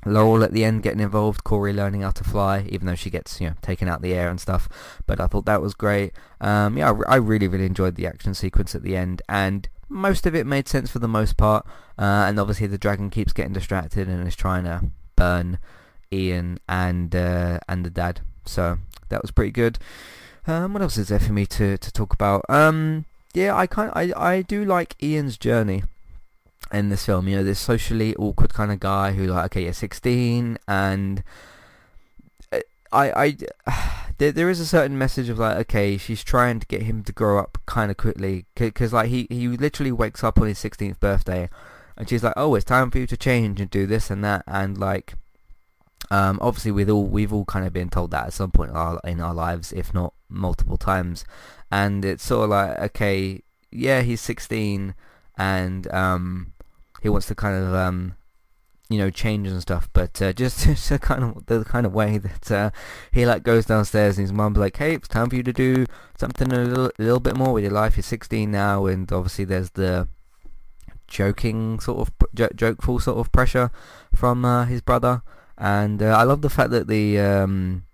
Laurel 0.06 0.44
at 0.44 0.54
the 0.54 0.64
end 0.64 0.84
getting 0.84 1.00
involved, 1.02 1.44
Corey 1.44 1.74
learning 1.74 2.02
how 2.02 2.12
to 2.12 2.24
fly, 2.24 2.66
even 2.70 2.88
though 2.88 2.96
she 2.96 3.10
gets 3.10 3.42
you 3.42 3.50
know 3.50 3.56
taken 3.62 3.90
out 3.90 4.02
the 4.02 4.14
air 4.14 4.30
and 4.30 4.40
stuff. 4.40 4.70
But 5.06 5.20
I 5.20 5.28
thought 5.28 5.46
that 5.46 5.62
was 5.62 5.74
great. 5.74 6.14
Um, 6.40 6.78
yeah, 6.78 6.92
I, 6.92 7.14
I, 7.14 7.16
really 7.18 7.48
really 7.48 7.66
enjoyed 7.66 7.96
the 7.96 8.08
action 8.08 8.34
sequence 8.34 8.76
at 8.76 8.84
the 8.84 8.96
end, 8.96 9.22
and 9.28 9.68
most 9.90 10.26
of 10.26 10.36
it 10.36 10.46
made 10.46 10.68
sense 10.68 10.92
for 10.92 11.00
the 11.00 11.08
most 11.08 11.36
part. 11.36 11.66
Uh, 11.98 12.26
and 12.28 12.40
obviously 12.40 12.68
the 12.68 12.78
dragon 12.78 13.10
keeps 13.10 13.34
getting 13.34 13.54
distracted 13.54 14.08
and 14.08 14.28
is 14.28 14.36
trying 14.36 14.66
to 14.66 14.84
burn 15.16 15.58
Ian 16.12 16.60
and 16.68 17.16
uh, 17.16 17.60
and 17.68 17.86
the 17.86 17.90
dad. 17.90 18.22
So 18.46 18.78
that 19.10 19.22
was 19.22 19.32
pretty 19.32 19.52
good. 19.52 19.80
Um, 20.48 20.74
what 20.74 20.82
else 20.82 20.98
is 20.98 21.08
there 21.08 21.20
for 21.20 21.34
me 21.34 21.46
to, 21.48 21.78
to 21.78 21.92
talk 21.92 22.14
about? 22.14 22.46
Um, 22.50 23.06
yeah, 23.34 23.56
I 23.56 23.68
kind 23.68 23.92
I 23.96 24.14
I 24.16 24.42
do 24.42 24.64
like 24.64 24.96
Ian's 25.02 25.38
journey 25.38 25.84
in 26.72 26.90
this 26.90 27.06
film. 27.06 27.28
You 27.28 27.38
know, 27.38 27.44
this 27.44 27.60
socially 27.60 28.16
awkward 28.16 28.54
kind 28.54 28.72
of 28.72 28.80
guy 28.80 29.14
who 29.14 29.28
like, 29.28 29.46
okay, 29.46 29.64
you're 29.64 29.74
16, 29.74 30.58
and 30.68 31.24
uh, 32.52 32.60
I, 32.92 33.38
I, 33.68 34.04
there, 34.18 34.32
there 34.32 34.50
is 34.50 34.60
a 34.60 34.66
certain 34.66 34.98
message 34.98 35.30
of 35.30 35.40
like, 35.40 35.58
okay, 35.58 35.98
she's 35.98 36.24
trying 36.24 36.60
to 36.60 36.68
get 36.68 36.84
him 36.84 37.04
to 37.04 37.12
grow 37.12 37.40
up 37.40 37.58
kind 37.66 37.92
of 37.92 37.98
quickly, 37.98 38.46
because 38.56 38.94
like 38.94 39.10
he, 39.10 39.28
he 39.30 39.48
literally 39.48 39.92
wakes 39.92 40.24
up 40.24 40.40
on 40.40 40.48
his 40.48 40.60
16th 40.60 41.00
birthday, 41.00 41.50
and 41.98 42.10
she's 42.10 42.24
like, 42.24 42.34
oh, 42.38 42.56
it's 42.56 42.66
time 42.66 42.92
for 42.92 43.00
you 43.00 43.08
to 43.08 43.18
change 43.18 43.60
and 43.62 43.70
do 43.70 43.86
this 43.86 44.10
and 44.10 44.24
that, 44.24 44.44
and 44.48 44.78
like, 44.78 45.16
um, 46.12 46.40
obviously 46.42 46.72
we 46.72 46.90
all 46.90 47.06
we've 47.06 47.34
all 47.34 47.46
kind 47.46 47.66
of 47.66 47.74
been 47.74 47.90
told 47.90 48.12
that 48.12 48.28
at 48.28 48.34
some 48.34 48.52
point 48.52 48.72
in 48.72 48.78
our, 48.78 49.00
in 49.04 49.20
our 49.20 49.34
lives, 49.34 49.74
if 49.74 49.94
not 49.94 50.14
multiple 50.30 50.78
times, 50.78 51.26
and 51.72 52.06
it's 52.06 52.24
sort 52.24 52.46
of 52.46 52.50
like, 52.52 52.80
okay, 52.80 53.42
yeah, 53.72 54.02
he's 54.02 54.22
16, 54.22 54.94
and 55.38 55.92
um, 55.92 56.54
he 57.02 57.10
wants 57.10 57.28
to 57.28 57.36
kind 57.36 57.56
of 57.56 57.74
um, 57.74 58.16
you 58.90 58.98
know 58.98 59.10
change 59.10 59.48
and 59.48 59.62
stuff 59.62 59.90
but 59.94 60.22
uh, 60.22 60.32
just 60.42 60.66
just 60.66 60.90
the 60.90 61.00
kind 61.00 61.24
of 61.24 61.46
the 61.48 61.64
kind 61.66 61.86
of 61.86 61.94
way 61.94 62.18
that 62.18 62.52
uh, 62.52 62.72
he 63.12 63.26
like 63.26 63.44
goes 63.44 63.66
downstairs 63.66 64.18
and 64.18 64.26
his 64.26 64.34
mum's 64.34 64.58
like 64.58 64.78
hey 64.78 64.94
it's 64.94 65.08
time 65.08 65.30
for 65.30 65.36
you 65.36 65.44
to 65.44 65.54
do 65.54 65.86
something 66.18 66.52
a 66.52 66.64
little, 66.64 66.86
a 66.88 67.02
little 67.02 67.20
bit 67.20 67.36
more 67.36 67.54
with 67.54 67.64
your 67.64 67.74
life. 67.74 67.98
You're 67.98 68.04
16 68.04 68.50
now 68.50 68.86
and 68.86 69.12
obviously 69.12 69.46
there's 69.46 69.72
the 69.72 70.08
joking 71.08 71.80
sort 71.80 72.08
of 72.08 72.56
jokeful 72.56 73.00
sort 73.00 73.18
of 73.18 73.32
pressure 73.32 73.72
from 74.14 74.44
uh, 74.46 74.66
his 74.66 74.82
brother 74.82 75.22
and 75.58 76.02
uh, 76.02 76.18
I 76.18 76.24
love 76.24 76.42
the 76.42 76.50
fact 76.50 76.72
that 76.72 76.88
the 76.88 77.20
um, 77.20 77.86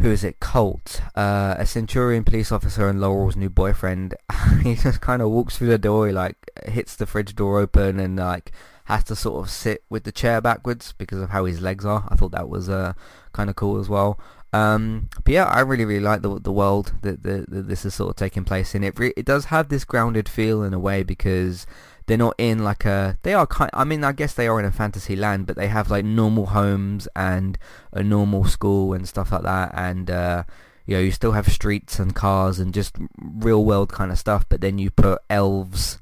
who 0.00 0.10
is 0.10 0.22
it, 0.22 0.40
Colt, 0.40 1.00
uh, 1.16 1.56
a 1.58 1.66
Centurion 1.66 2.24
police 2.24 2.52
officer 2.52 2.88
and 2.88 3.00
Laurel's 3.00 3.36
new 3.36 3.50
boyfriend. 3.50 4.14
he 4.62 4.76
just 4.76 5.00
kind 5.00 5.20
of 5.20 5.30
walks 5.30 5.58
through 5.58 5.68
the 5.68 5.78
door, 5.78 6.06
he 6.06 6.12
like 6.12 6.36
hits 6.66 6.94
the 6.94 7.06
fridge 7.06 7.34
door 7.34 7.58
open 7.58 7.98
and 7.98 8.16
like 8.16 8.52
has 8.84 9.04
to 9.04 9.16
sort 9.16 9.44
of 9.44 9.50
sit 9.50 9.84
with 9.90 10.04
the 10.04 10.12
chair 10.12 10.40
backwards 10.40 10.94
because 10.96 11.20
of 11.20 11.30
how 11.30 11.44
his 11.44 11.60
legs 11.60 11.84
are. 11.84 12.06
I 12.08 12.16
thought 12.16 12.32
that 12.32 12.48
was 12.48 12.68
uh, 12.68 12.94
kind 13.32 13.50
of 13.50 13.56
cool 13.56 13.78
as 13.78 13.88
well. 13.88 14.18
Um, 14.52 15.10
but 15.24 15.34
yeah, 15.34 15.44
I 15.44 15.60
really 15.60 15.84
really 15.84 16.00
like 16.00 16.22
the 16.22 16.40
the 16.40 16.52
world 16.52 16.94
that, 17.02 17.22
that, 17.22 17.50
that 17.50 17.68
this 17.68 17.84
is 17.84 17.94
sort 17.94 18.10
of 18.10 18.16
taking 18.16 18.44
place 18.44 18.74
in. 18.74 18.82
It 18.82 18.98
re- 18.98 19.12
it 19.16 19.26
does 19.26 19.46
have 19.46 19.68
this 19.68 19.84
grounded 19.84 20.28
feel 20.28 20.62
in 20.62 20.72
a 20.72 20.78
way 20.78 21.02
because 21.02 21.66
they're 22.08 22.16
not 22.16 22.34
in 22.38 22.64
like 22.64 22.84
a 22.86 23.18
they 23.22 23.34
are 23.34 23.46
kind 23.46 23.70
I 23.74 23.84
mean 23.84 24.02
I 24.02 24.12
guess 24.12 24.32
they 24.32 24.48
are 24.48 24.58
in 24.58 24.64
a 24.64 24.72
fantasy 24.72 25.14
land 25.14 25.46
but 25.46 25.56
they 25.56 25.68
have 25.68 25.90
like 25.90 26.04
normal 26.04 26.46
homes 26.46 27.06
and 27.14 27.58
a 27.92 28.02
normal 28.02 28.46
school 28.46 28.94
and 28.94 29.06
stuff 29.06 29.30
like 29.30 29.42
that. 29.42 29.72
And 29.74 30.10
uh, 30.10 30.44
you 30.86 30.96
know 30.96 31.00
you 31.00 31.12
still 31.12 31.32
have 31.32 31.52
streets 31.52 31.98
and 31.98 32.14
cars 32.14 32.58
and 32.58 32.72
just 32.72 32.96
real 33.20 33.62
world 33.64 33.92
kind 33.92 34.10
of 34.10 34.18
stuff 34.18 34.46
but 34.48 34.62
then 34.62 34.78
you 34.78 34.90
put 34.90 35.20
elves 35.28 35.98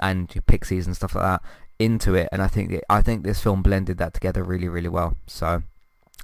and 0.00 0.28
pixies 0.46 0.86
and 0.86 0.96
stuff 0.96 1.14
like 1.14 1.24
that 1.24 1.42
into 1.78 2.14
it. 2.14 2.28
And 2.32 2.42
I 2.42 2.48
think 2.48 2.80
I 2.88 3.02
think 3.02 3.22
this 3.22 3.42
film 3.42 3.62
blended 3.62 3.98
that 3.98 4.14
together 4.14 4.42
really 4.42 4.68
really 4.68 4.88
well. 4.88 5.16
So 5.26 5.62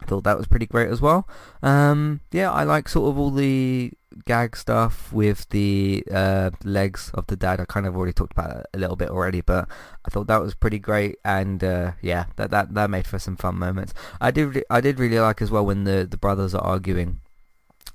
thought 0.04 0.24
that 0.24 0.38
was 0.38 0.46
pretty 0.46 0.66
great 0.66 0.88
as 0.88 1.00
well 1.00 1.28
um, 1.62 2.20
yeah 2.32 2.50
I 2.50 2.64
like 2.64 2.88
sort 2.88 3.10
of 3.10 3.18
all 3.18 3.30
the 3.30 3.92
gag 4.26 4.56
stuff 4.56 5.12
with 5.12 5.48
the 5.50 6.04
uh, 6.10 6.50
legs 6.64 7.10
of 7.14 7.26
the 7.26 7.36
dad. 7.36 7.60
I 7.60 7.64
kind 7.64 7.86
of 7.86 7.96
already 7.96 8.12
talked 8.12 8.32
about 8.32 8.56
it 8.56 8.66
a 8.74 8.78
little 8.78 8.96
bit 8.96 9.10
already, 9.10 9.40
but 9.40 9.68
I 10.04 10.10
thought 10.10 10.26
that 10.28 10.40
was 10.40 10.54
pretty 10.54 10.78
great, 10.78 11.16
and 11.24 11.62
uh, 11.62 11.92
yeah, 12.00 12.26
that 12.36 12.50
that 12.50 12.74
that 12.74 12.90
made 12.90 13.06
for 13.06 13.18
some 13.18 13.36
fun 13.36 13.56
moments. 13.56 13.94
I 14.20 14.30
did 14.30 14.64
I 14.70 14.80
did 14.80 14.98
really 14.98 15.18
like 15.18 15.42
as 15.42 15.50
well 15.50 15.66
when 15.66 15.84
the 15.84 16.06
the 16.08 16.16
brothers 16.16 16.54
are 16.54 16.64
arguing, 16.64 17.20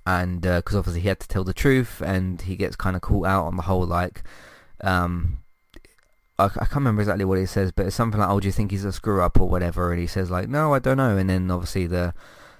and 0.05 0.41
because 0.41 0.75
uh, 0.75 0.79
obviously 0.79 1.01
he 1.01 1.07
had 1.07 1.19
to 1.21 1.27
tell 1.27 1.43
the 1.43 1.53
truth, 1.53 2.01
and 2.01 2.41
he 2.41 2.55
gets 2.55 2.75
kind 2.75 2.95
of 2.95 3.01
caught 3.01 3.27
out 3.27 3.45
on 3.45 3.55
the 3.55 3.63
whole 3.63 3.85
like. 3.85 4.23
Um, 4.81 5.38
I, 6.45 6.49
can't 6.49 6.75
remember 6.75 7.01
exactly 7.01 7.25
what 7.25 7.37
he 7.37 7.45
says, 7.45 7.71
but 7.71 7.85
it's 7.85 7.95
something 7.95 8.19
like, 8.19 8.29
"Oh, 8.29 8.39
do 8.39 8.47
you 8.47 8.51
think 8.51 8.71
he's 8.71 8.85
a 8.85 8.91
screw 8.91 9.21
up 9.21 9.39
or 9.39 9.49
whatever?" 9.49 9.91
And 9.91 9.99
he 9.99 10.07
says 10.07 10.31
like, 10.31 10.49
"No, 10.49 10.73
I 10.73 10.79
don't 10.79 10.97
know." 10.97 11.17
And 11.17 11.29
then 11.29 11.51
obviously 11.51 11.87
the 11.87 12.13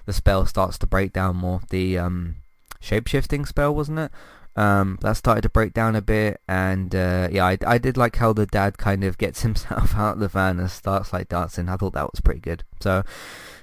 the 0.06 0.12
spell 0.12 0.46
starts 0.46 0.78
to 0.78 0.86
break 0.86 1.12
down 1.12 1.36
more. 1.36 1.60
The 1.70 1.98
um 1.98 2.36
shape-shifting 2.80 3.46
spell, 3.46 3.74
wasn't 3.74 3.98
it? 3.98 4.10
Um, 4.56 4.98
that 5.02 5.16
started 5.16 5.42
to 5.42 5.48
break 5.48 5.72
down 5.72 5.94
a 5.94 6.02
bit, 6.02 6.40
and 6.48 6.94
uh, 6.94 7.28
yeah, 7.30 7.46
I, 7.46 7.58
I 7.66 7.78
did 7.78 7.96
like 7.96 8.16
how 8.16 8.32
the 8.32 8.46
dad 8.46 8.78
kind 8.78 9.04
of 9.04 9.16
gets 9.16 9.42
himself 9.42 9.94
out 9.94 10.14
of 10.14 10.20
the 10.20 10.28
van 10.28 10.58
and 10.58 10.70
starts 10.70 11.12
like 11.12 11.28
dancing. 11.28 11.68
I 11.68 11.76
thought 11.76 11.92
that 11.92 12.10
was 12.10 12.20
pretty 12.20 12.40
good. 12.40 12.64
So, 12.80 13.04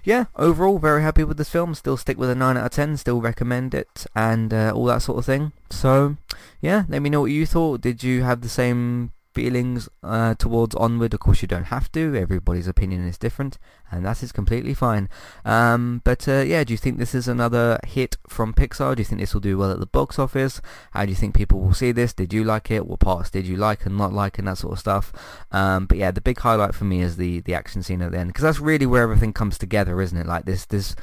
yeah, 0.04 0.26
overall, 0.36 0.80
very 0.80 1.02
happy 1.02 1.24
with 1.24 1.38
this 1.38 1.50
film. 1.50 1.76
Still 1.76 1.98
stick 1.98 2.18
with 2.18 2.30
a 2.30 2.36
9 2.36 2.56
out 2.56 2.66
of 2.66 2.72
10, 2.72 2.98
still 2.98 3.20
recommend 3.20 3.74
it, 3.74 4.06
and 4.16 4.54
uh, 4.54 4.72
all 4.74 4.86
that 4.86 5.02
sort 5.02 5.18
of 5.18 5.26
thing. 5.26 5.52
So, 5.70 6.16
yeah, 6.62 6.84
let 6.88 7.02
me 7.02 7.10
know 7.10 7.22
what 7.22 7.32
you 7.32 7.46
thought. 7.46 7.82
Did 7.82 8.02
you 8.02 8.24
have 8.24 8.42
the 8.42 8.50
same 8.50 9.12
feelings 9.38 9.88
uh, 10.02 10.34
towards 10.34 10.74
Onward. 10.74 11.14
Of 11.14 11.20
course, 11.20 11.44
you 11.44 11.48
don't 11.48 11.66
have 11.66 11.92
to. 11.92 12.16
Everybody's 12.16 12.68
opinion 12.68 13.08
is 13.08 13.20
different, 13.20 13.60
and 13.92 14.04
that 14.04 14.24
is 14.24 14.32
completely 14.32 14.74
fine. 14.74 15.10
Um, 15.46 16.02
but 16.04 16.28
uh, 16.28 16.40
yeah, 16.40 16.64
do 16.64 16.74
you 16.74 16.78
think 16.78 16.98
this 16.98 17.14
is 17.14 17.28
another 17.28 17.78
hit 17.86 18.18
from 18.28 18.52
Pixar? 18.52 18.96
Do 18.96 19.02
you 19.02 19.06
think 19.06 19.22
this 19.22 19.36
will 19.36 19.42
do 19.42 19.60
well 19.60 19.70
at 19.72 19.80
the 19.80 19.86
box 19.86 20.18
office? 20.18 20.60
How 20.90 21.06
do 21.06 21.12
you 21.12 21.16
think 21.16 21.36
people 21.36 21.60
will 21.60 21.76
see 21.76 21.92
this? 21.92 22.14
Did 22.14 22.34
you 22.34 22.44
like 22.44 22.72
it? 22.72 22.88
What 22.88 23.00
parts 23.00 23.30
did 23.30 23.46
you 23.46 23.58
like 23.58 23.86
and 23.86 23.96
not 23.96 24.12
like, 24.12 24.40
and 24.40 24.48
that 24.48 24.58
sort 24.58 24.74
of 24.74 24.80
stuff? 24.80 25.14
Um, 25.52 25.86
but 25.86 26.00
yeah, 26.00 26.10
the 26.10 26.20
big 26.20 26.40
highlight 26.40 26.74
for 26.74 26.86
me 26.86 27.02
is 27.02 27.18
the 27.18 27.42
the 27.42 27.54
action 27.54 27.84
scene 27.84 28.02
at 28.02 28.14
the 28.14 28.18
end 28.18 28.30
because 28.30 28.42
that's 28.42 28.60
really 28.60 28.88
where 28.88 29.04
everything 29.04 29.34
comes 29.34 29.60
together, 29.60 30.02
isn't 30.02 30.18
it? 30.18 30.26
Like 30.26 30.46
this 30.46 30.66
this 30.66 30.96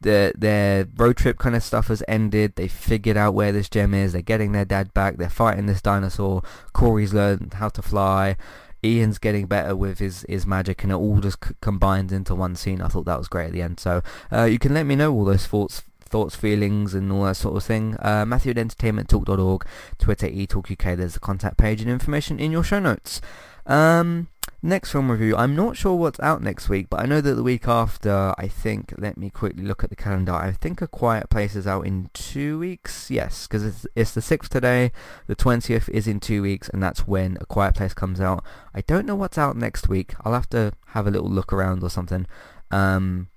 the, 0.00 0.32
their 0.36 0.86
road 0.96 1.16
trip 1.16 1.38
kind 1.38 1.54
of 1.54 1.62
stuff 1.62 1.88
has 1.88 2.02
ended. 2.08 2.56
They 2.56 2.68
figured 2.68 3.16
out 3.16 3.34
where 3.34 3.52
this 3.52 3.68
gem 3.68 3.94
is. 3.94 4.12
They're 4.12 4.22
getting 4.22 4.52
their 4.52 4.64
dad 4.64 4.94
back. 4.94 5.16
They're 5.16 5.28
fighting 5.28 5.66
this 5.66 5.82
dinosaur. 5.82 6.42
Corey's 6.72 7.12
learned 7.12 7.54
how 7.54 7.68
to 7.70 7.82
fly. 7.82 8.36
Ian's 8.82 9.18
getting 9.18 9.46
better 9.46 9.76
with 9.76 9.98
his, 9.98 10.24
his 10.28 10.46
magic 10.46 10.82
and 10.82 10.90
it 10.90 10.96
all 10.96 11.20
just 11.20 11.44
c- 11.44 11.54
combines 11.60 12.12
into 12.12 12.34
one 12.34 12.56
scene. 12.56 12.80
I 12.80 12.88
thought 12.88 13.04
that 13.04 13.18
was 13.18 13.28
great 13.28 13.46
at 13.46 13.52
the 13.52 13.62
end. 13.62 13.78
So 13.78 14.02
uh, 14.32 14.44
you 14.44 14.58
can 14.58 14.72
let 14.72 14.86
me 14.86 14.96
know 14.96 15.12
all 15.12 15.24
those 15.24 15.46
thoughts 15.46 15.82
thoughts, 16.10 16.34
feelings, 16.34 16.92
and 16.92 17.10
all 17.12 17.22
that 17.22 17.36
sort 17.36 17.56
of 17.56 17.62
thing. 17.62 17.96
Uh, 18.00 18.24
Matthew 18.26 18.50
at 18.50 18.56
entertainmenttalk.org, 18.56 19.64
Twitter 19.98 20.26
eTalkUK. 20.26 20.96
There's 20.96 21.14
the 21.14 21.20
contact 21.20 21.56
page 21.56 21.80
and 21.80 21.88
information 21.88 22.40
in 22.40 22.50
your 22.50 22.64
show 22.64 22.80
notes. 22.80 23.20
Um, 23.64 24.28
next 24.62 24.92
film 24.92 25.10
review. 25.10 25.36
I'm 25.36 25.56
not 25.56 25.76
sure 25.76 25.94
what's 25.94 26.20
out 26.20 26.42
next 26.42 26.68
week, 26.68 26.88
but 26.90 27.00
I 27.00 27.06
know 27.06 27.20
that 27.20 27.34
the 27.34 27.42
week 27.42 27.66
after, 27.66 28.34
I 28.36 28.48
think, 28.48 28.94
let 28.98 29.16
me 29.16 29.30
quickly 29.30 29.62
look 29.62 29.82
at 29.82 29.90
the 29.90 29.96
calendar. 29.96 30.32
I 30.32 30.52
think 30.52 30.82
A 30.82 30.86
Quiet 30.86 31.30
Place 31.30 31.56
is 31.56 31.66
out 31.66 31.86
in 31.86 32.10
two 32.12 32.58
weeks. 32.58 33.10
Yes, 33.10 33.46
because 33.46 33.64
it's, 33.64 33.86
it's 33.94 34.12
the 34.12 34.20
6th 34.20 34.48
today. 34.48 34.92
The 35.26 35.36
20th 35.36 35.88
is 35.88 36.06
in 36.06 36.20
two 36.20 36.42
weeks, 36.42 36.68
and 36.68 36.82
that's 36.82 37.06
when 37.06 37.38
A 37.40 37.46
Quiet 37.46 37.74
Place 37.76 37.94
comes 37.94 38.20
out. 38.20 38.44
I 38.74 38.82
don't 38.82 39.06
know 39.06 39.14
what's 39.14 39.38
out 39.38 39.56
next 39.56 39.88
week. 39.88 40.14
I'll 40.24 40.34
have 40.34 40.50
to 40.50 40.72
have 40.88 41.06
a 41.06 41.10
little 41.10 41.30
look 41.30 41.52
around 41.52 41.82
or 41.82 41.90
something. 41.90 42.26
Um, 42.70 43.28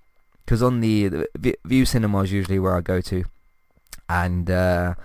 because 0.46 0.62
on 0.62 0.82
the, 0.82 1.28
the 1.40 1.58
Vue 1.64 1.86
Cinema 1.86 2.20
is 2.24 2.34
usually 2.34 2.60
where 2.60 2.76
I 2.76 2.82
go 2.82 3.00
to, 3.00 3.24
and 4.10 4.52
uh, 4.52 4.96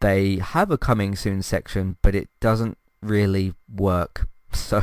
they 0.00 0.36
have 0.36 0.70
a 0.70 0.76
coming 0.76 1.16
soon 1.16 1.40
section, 1.40 1.96
but 2.02 2.14
it 2.14 2.28
doesn't 2.38 2.76
really 3.00 3.54
work 3.74 4.28
So 4.64 4.82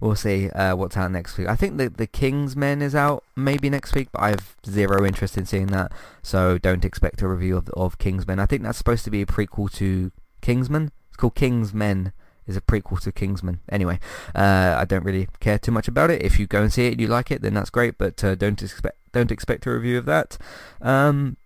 we'll 0.00 0.16
see 0.16 0.50
uh, 0.50 0.74
what's 0.74 0.96
out 0.96 1.10
next 1.10 1.36
week. 1.36 1.48
I 1.48 1.56
think 1.56 1.76
the 1.76 1.88
the 1.88 2.06
King's 2.06 2.56
Man 2.56 2.80
is 2.82 2.94
out 2.94 3.24
maybe 3.36 3.68
next 3.68 3.94
week, 3.94 4.08
but 4.12 4.22
I 4.22 4.30
have 4.30 4.56
zero 4.66 5.04
interest 5.04 5.36
in 5.36 5.46
seeing 5.46 5.66
that. 5.68 5.92
So 6.22 6.58
don't 6.58 6.84
expect 6.84 7.22
a 7.22 7.28
review 7.28 7.56
of 7.56 7.68
of 7.70 7.98
King's 7.98 8.26
Man. 8.26 8.38
I 8.38 8.46
think 8.46 8.62
that's 8.62 8.78
supposed 8.78 9.04
to 9.04 9.10
be 9.10 9.22
a 9.22 9.26
prequel 9.26 9.72
to 9.74 10.10
Kingsman. 10.40 10.92
It's 11.08 11.16
called 11.16 11.34
King's 11.34 11.74
Man. 11.74 12.12
Is 12.46 12.56
a 12.56 12.62
prequel 12.62 12.98
to 13.02 13.12
Kingsman. 13.12 13.60
Anyway, 13.68 14.00
uh, 14.34 14.74
I 14.78 14.86
don't 14.86 15.04
really 15.04 15.28
care 15.38 15.58
too 15.58 15.70
much 15.70 15.86
about 15.86 16.10
it. 16.10 16.22
If 16.22 16.38
you 16.38 16.46
go 16.46 16.62
and 16.62 16.72
see 16.72 16.86
it 16.86 16.92
and 16.92 17.00
you 17.00 17.06
like 17.06 17.30
it, 17.30 17.42
then 17.42 17.52
that's 17.52 17.68
great. 17.68 17.98
But 17.98 18.24
uh, 18.24 18.36
don't 18.36 18.62
expect 18.62 18.96
don't 19.12 19.30
expect 19.30 19.66
a 19.66 19.70
review 19.70 19.98
of 19.98 20.06
that. 20.06 20.38
Um, 20.80 21.36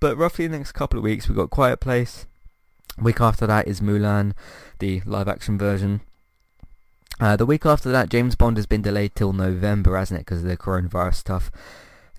but 0.00 0.18
roughly 0.18 0.46
the 0.46 0.58
next 0.58 0.72
couple 0.72 0.98
of 0.98 1.04
weeks, 1.04 1.28
we've 1.28 1.36
got 1.36 1.48
Quiet 1.48 1.80
Place. 1.80 2.26
Week 3.00 3.20
after 3.22 3.46
that 3.46 3.66
is 3.66 3.80
Mulan, 3.80 4.34
the 4.78 5.00
live 5.06 5.28
action 5.28 5.56
version. 5.56 6.02
Uh, 7.24 7.36
the 7.36 7.46
week 7.46 7.64
after 7.64 7.90
that, 7.90 8.10
James 8.10 8.36
Bond 8.36 8.58
has 8.58 8.66
been 8.66 8.82
delayed 8.82 9.14
till 9.14 9.32
November, 9.32 9.96
hasn't 9.96 10.20
it, 10.20 10.26
because 10.26 10.42
of 10.42 10.46
the 10.46 10.58
coronavirus 10.58 11.14
stuff. 11.14 11.50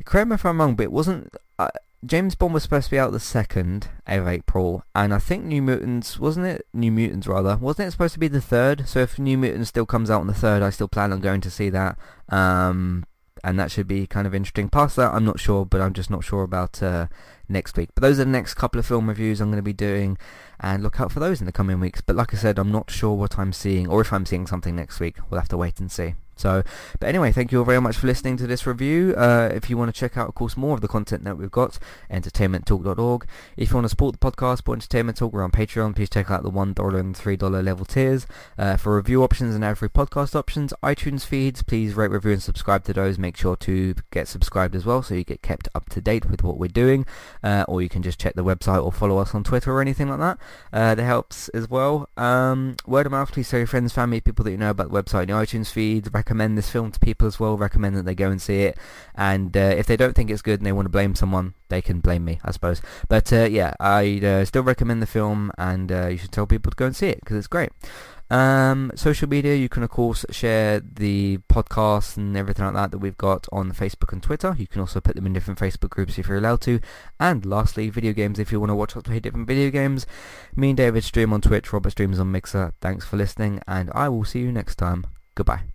Correct 0.04 0.28
me 0.28 0.34
if 0.34 0.44
I'm 0.44 0.60
wrong, 0.60 0.74
but 0.74 0.82
it 0.82 0.92
wasn't... 0.92 1.32
Uh, 1.60 1.70
James 2.04 2.34
Bond 2.34 2.56
was 2.56 2.64
supposed 2.64 2.86
to 2.86 2.92
be 2.92 2.98
out 2.98 3.12
the 3.12 3.20
2nd 3.20 3.86
of 4.08 4.28
April, 4.28 4.84
and 4.96 5.14
I 5.14 5.20
think 5.20 5.44
New 5.46 5.62
Mutants, 5.62 6.20
wasn't 6.20 6.48
it? 6.48 6.66
New 6.74 6.92
Mutants, 6.92 7.28
rather. 7.28 7.56
Wasn't 7.58 7.88
it 7.88 7.92
supposed 7.92 8.16
to 8.16 8.20
be 8.20 8.28
the 8.28 8.40
3rd? 8.40 8.88
So 8.88 9.00
if 9.00 9.20
New 9.20 9.38
Mutants 9.38 9.70
still 9.70 9.86
comes 9.86 10.10
out 10.10 10.22
on 10.22 10.28
the 10.28 10.34
3rd, 10.34 10.64
I 10.64 10.72
still 10.72 10.88
plan 10.88 11.14
on 11.14 11.20
going 11.20 11.42
to 11.42 11.52
see 11.52 11.70
that. 11.70 12.00
Um, 12.30 13.06
and 13.46 13.60
that 13.60 13.72
should 13.72 13.88
be 13.88 14.08
kind 14.08 14.26
of 14.26 14.34
interesting. 14.34 14.70
Past 14.70 14.96
that, 14.96 15.14
I'm 15.14 15.24
not 15.24 15.40
sure, 15.40 15.66
but 15.66 15.80
I'm 15.80 15.94
just 15.94 16.10
not 16.10 16.24
sure 16.24 16.42
about 16.42 16.82
uh, 16.82 17.06
next 17.48 17.78
week. 17.78 17.90
But 17.94 18.02
those 18.02 18.20
are 18.20 18.26
the 18.26 18.32
next 18.32 18.56
couple 18.56 18.80
of 18.80 18.88
film 18.88 19.08
reviews 19.08 19.40
I'm 19.40 19.50
going 19.50 19.58
to 19.58 19.62
be 19.62 19.72
doing, 19.72 20.18
and 20.60 20.82
look 20.82 21.00
out 21.00 21.12
for 21.12 21.20
those 21.20 21.42
in 21.42 21.46
the 21.46 21.52
coming 21.52 21.80
weeks. 21.80 22.02
But 22.02 22.16
like 22.16 22.34
I 22.34 22.38
said, 22.38 22.58
I'm 22.58 22.72
not 22.72 22.90
sure 22.90 23.14
what 23.14 23.38
I'm 23.38 23.54
seeing, 23.54 23.88
or 23.88 24.02
if 24.02 24.12
I'm 24.12 24.26
seeing 24.26 24.48
something 24.48 24.76
next 24.76 25.00
week. 25.00 25.18
We'll 25.30 25.40
have 25.40 25.50
to 25.50 25.58
wait 25.58 25.80
and 25.80 25.92
see. 25.92 26.16
So, 26.36 26.64
but 27.00 27.08
anyway, 27.08 27.32
thank 27.32 27.52
you 27.52 27.60
all 27.60 27.66
very 27.66 27.82
much 27.82 27.98
for 27.98 28.08
listening 28.08 28.38
to 28.38 28.48
this 28.48 28.68
review. 28.68 29.14
Uh, 29.18 29.50
if 29.54 29.70
you 29.70 29.78
want 29.78 29.94
to 29.94 30.00
check 30.00 30.18
out, 30.18 30.28
of 30.28 30.36
course, 30.36 30.58
more 30.58 30.76
of 30.76 30.82
the 30.82 30.88
content 30.88 31.24
that 31.24 31.38
we've 31.38 31.52
got, 31.52 31.80
entertainmenttalk.org. 32.12 33.26
If 33.58 33.70
you 33.70 33.76
want 33.76 33.86
to 33.86 33.90
support 33.90 34.20
the 34.20 34.32
podcast, 34.32 34.58
support 34.58 34.78
Entertainment 34.78 35.18
Talk, 35.18 35.34
we're 35.34 35.44
on 35.44 35.52
Patreon. 35.52 35.96
Please 35.96 36.10
check 36.10 36.30
out 36.30 36.44
the 36.44 36.52
$1 36.52 37.00
and 37.00 37.16
$3 37.16 37.64
level 37.64 37.86
tiers. 37.86 38.28
Uh, 38.58 38.78
for 38.78 38.96
review 38.96 39.24
options 39.24 39.56
and 39.56 39.64
every 39.64 39.90
podcast 39.90 40.36
options, 40.36 40.74
iTunes 40.84 41.26
feeds, 41.26 41.64
please 41.64 41.94
rate, 41.94 42.12
review, 42.12 42.32
and 42.32 42.44
subscribe 42.44 42.84
to 42.86 42.94
those. 42.94 43.18
Make 43.18 43.38
sure 43.38 43.56
to 43.58 43.96
get 44.12 44.28
subscribed 44.28 44.76
as 44.76 44.86
well 44.86 45.02
so 45.02 45.16
you 45.16 45.24
get 45.24 45.42
kept 45.42 45.68
up 45.76 45.90
to 45.90 46.02
date 46.02 46.30
with 46.30 46.44
what 46.44 46.58
we're 46.58 46.68
doing. 46.68 47.06
Uh, 47.44 47.66
or 47.68 47.82
you 47.82 47.90
can 47.90 48.04
just 48.04 48.20
check 48.20 48.36
the 48.36 48.44
website 48.44 48.84
or 48.84 48.92
follow 48.92 49.18
us 49.18 49.34
on 49.34 49.44
Twitter 49.44 49.72
or 49.72 49.82
anything 49.82 50.10
like 50.10 50.20
that. 50.20 50.38
Uh, 50.74 50.96
that 50.96 51.04
helps 51.04 51.50
as 51.50 51.70
well. 51.70 52.10
Um, 52.18 52.76
word 52.86 53.06
of 53.06 53.12
mouth, 53.12 53.32
please 53.32 53.50
tell 53.50 53.60
your 53.60 53.68
friends, 53.68 53.94
family, 53.94 54.22
people 54.22 54.44
that 54.46 54.52
you 54.52 54.58
know 54.58 54.70
about 54.70 54.92
the 54.92 55.04
website 55.04 55.28
the 55.28 55.34
iTunes 55.34 55.72
feed 55.72 56.12
recommend 56.26 56.58
this 56.58 56.72
film 56.72 56.92
to 56.92 57.00
people 57.00 57.28
as 57.28 57.40
well. 57.40 57.56
Recommend 57.56 57.96
that 57.96 58.06
they 58.06 58.16
go 58.16 58.32
and 58.32 58.42
see 58.42 58.64
it. 58.64 58.78
And 59.14 59.56
uh, 59.56 59.76
if 59.78 59.86
they 59.86 59.96
don't 59.96 60.16
think 60.16 60.32
it's 60.32 60.42
good 60.42 60.60
and 60.60 60.66
they 60.66 60.72
want 60.72 60.88
to 60.88 60.90
blame 60.90 61.14
someone, 61.14 61.54
they 61.70 61.84
can 61.84 62.00
blame 62.00 62.26
me, 62.26 62.40
I 62.44 62.52
suppose. 62.52 62.82
But 63.08 63.32
uh, 63.32 63.44
yeah, 63.44 63.76
I 63.80 64.20
uh, 64.24 64.46
still 64.46 64.64
recommend 64.64 65.04
the 65.04 65.08
film, 65.08 65.52
and 65.58 65.92
uh, 65.92 66.08
you 66.08 66.18
should 66.18 66.32
tell 66.32 66.48
people 66.48 66.72
to 66.72 66.76
go 66.76 66.88
and 66.88 66.96
see 66.96 67.10
it 67.10 67.20
because 67.20 67.38
it's 67.38 67.48
great. 67.48 67.70
Um, 68.32 68.92
social 68.96 69.30
media, 69.30 69.54
you 69.54 69.70
can 69.70 69.84
of 69.84 69.92
course 69.92 70.26
share 70.32 70.80
the 70.80 71.38
podcast 71.48 72.18
and 72.18 72.36
everything 72.36 72.66
like 72.66 72.74
that 72.74 72.90
that 72.90 72.98
we've 72.98 73.18
got 73.18 73.46
on 73.52 73.72
Facebook 73.72 74.12
and 74.12 74.24
Twitter. 74.24 74.56
You 74.58 74.66
can 74.66 74.82
also 74.82 75.00
put 75.00 75.16
them 75.16 75.28
in 75.28 75.34
different 75.34 75.60
Facebook 75.60 75.92
groups 75.92 76.18
if 76.18 76.28
you're 76.28 76.40
allowed 76.40 76.62
to. 76.62 76.80
And 77.20 77.46
lastly, 77.46 77.92
video 77.92 78.14
games. 78.14 78.40
If 78.40 78.52
you 78.52 78.60
want 78.60 78.72
to 78.72 78.76
watch 78.76 78.98
us 78.98 79.04
play 79.04 79.20
different 79.20 79.48
video 79.48 79.70
games, 79.70 80.08
me 80.56 80.70
and 80.70 80.78
David 80.78 81.04
stream 81.04 81.34
on 81.34 81.42
Twitch, 81.42 81.72
Robert 81.72 81.92
streams 81.92 82.20
on 82.20 82.32
Mixer. 82.32 82.74
Thanks 82.82 83.06
for 83.06 83.16
listening, 83.16 83.62
and 83.68 83.92
I 83.94 84.10
will 84.10 84.26
see 84.26 84.40
you 84.40 84.52
next 84.52 84.78
time. 84.78 85.06
Goodbye. 85.36 85.75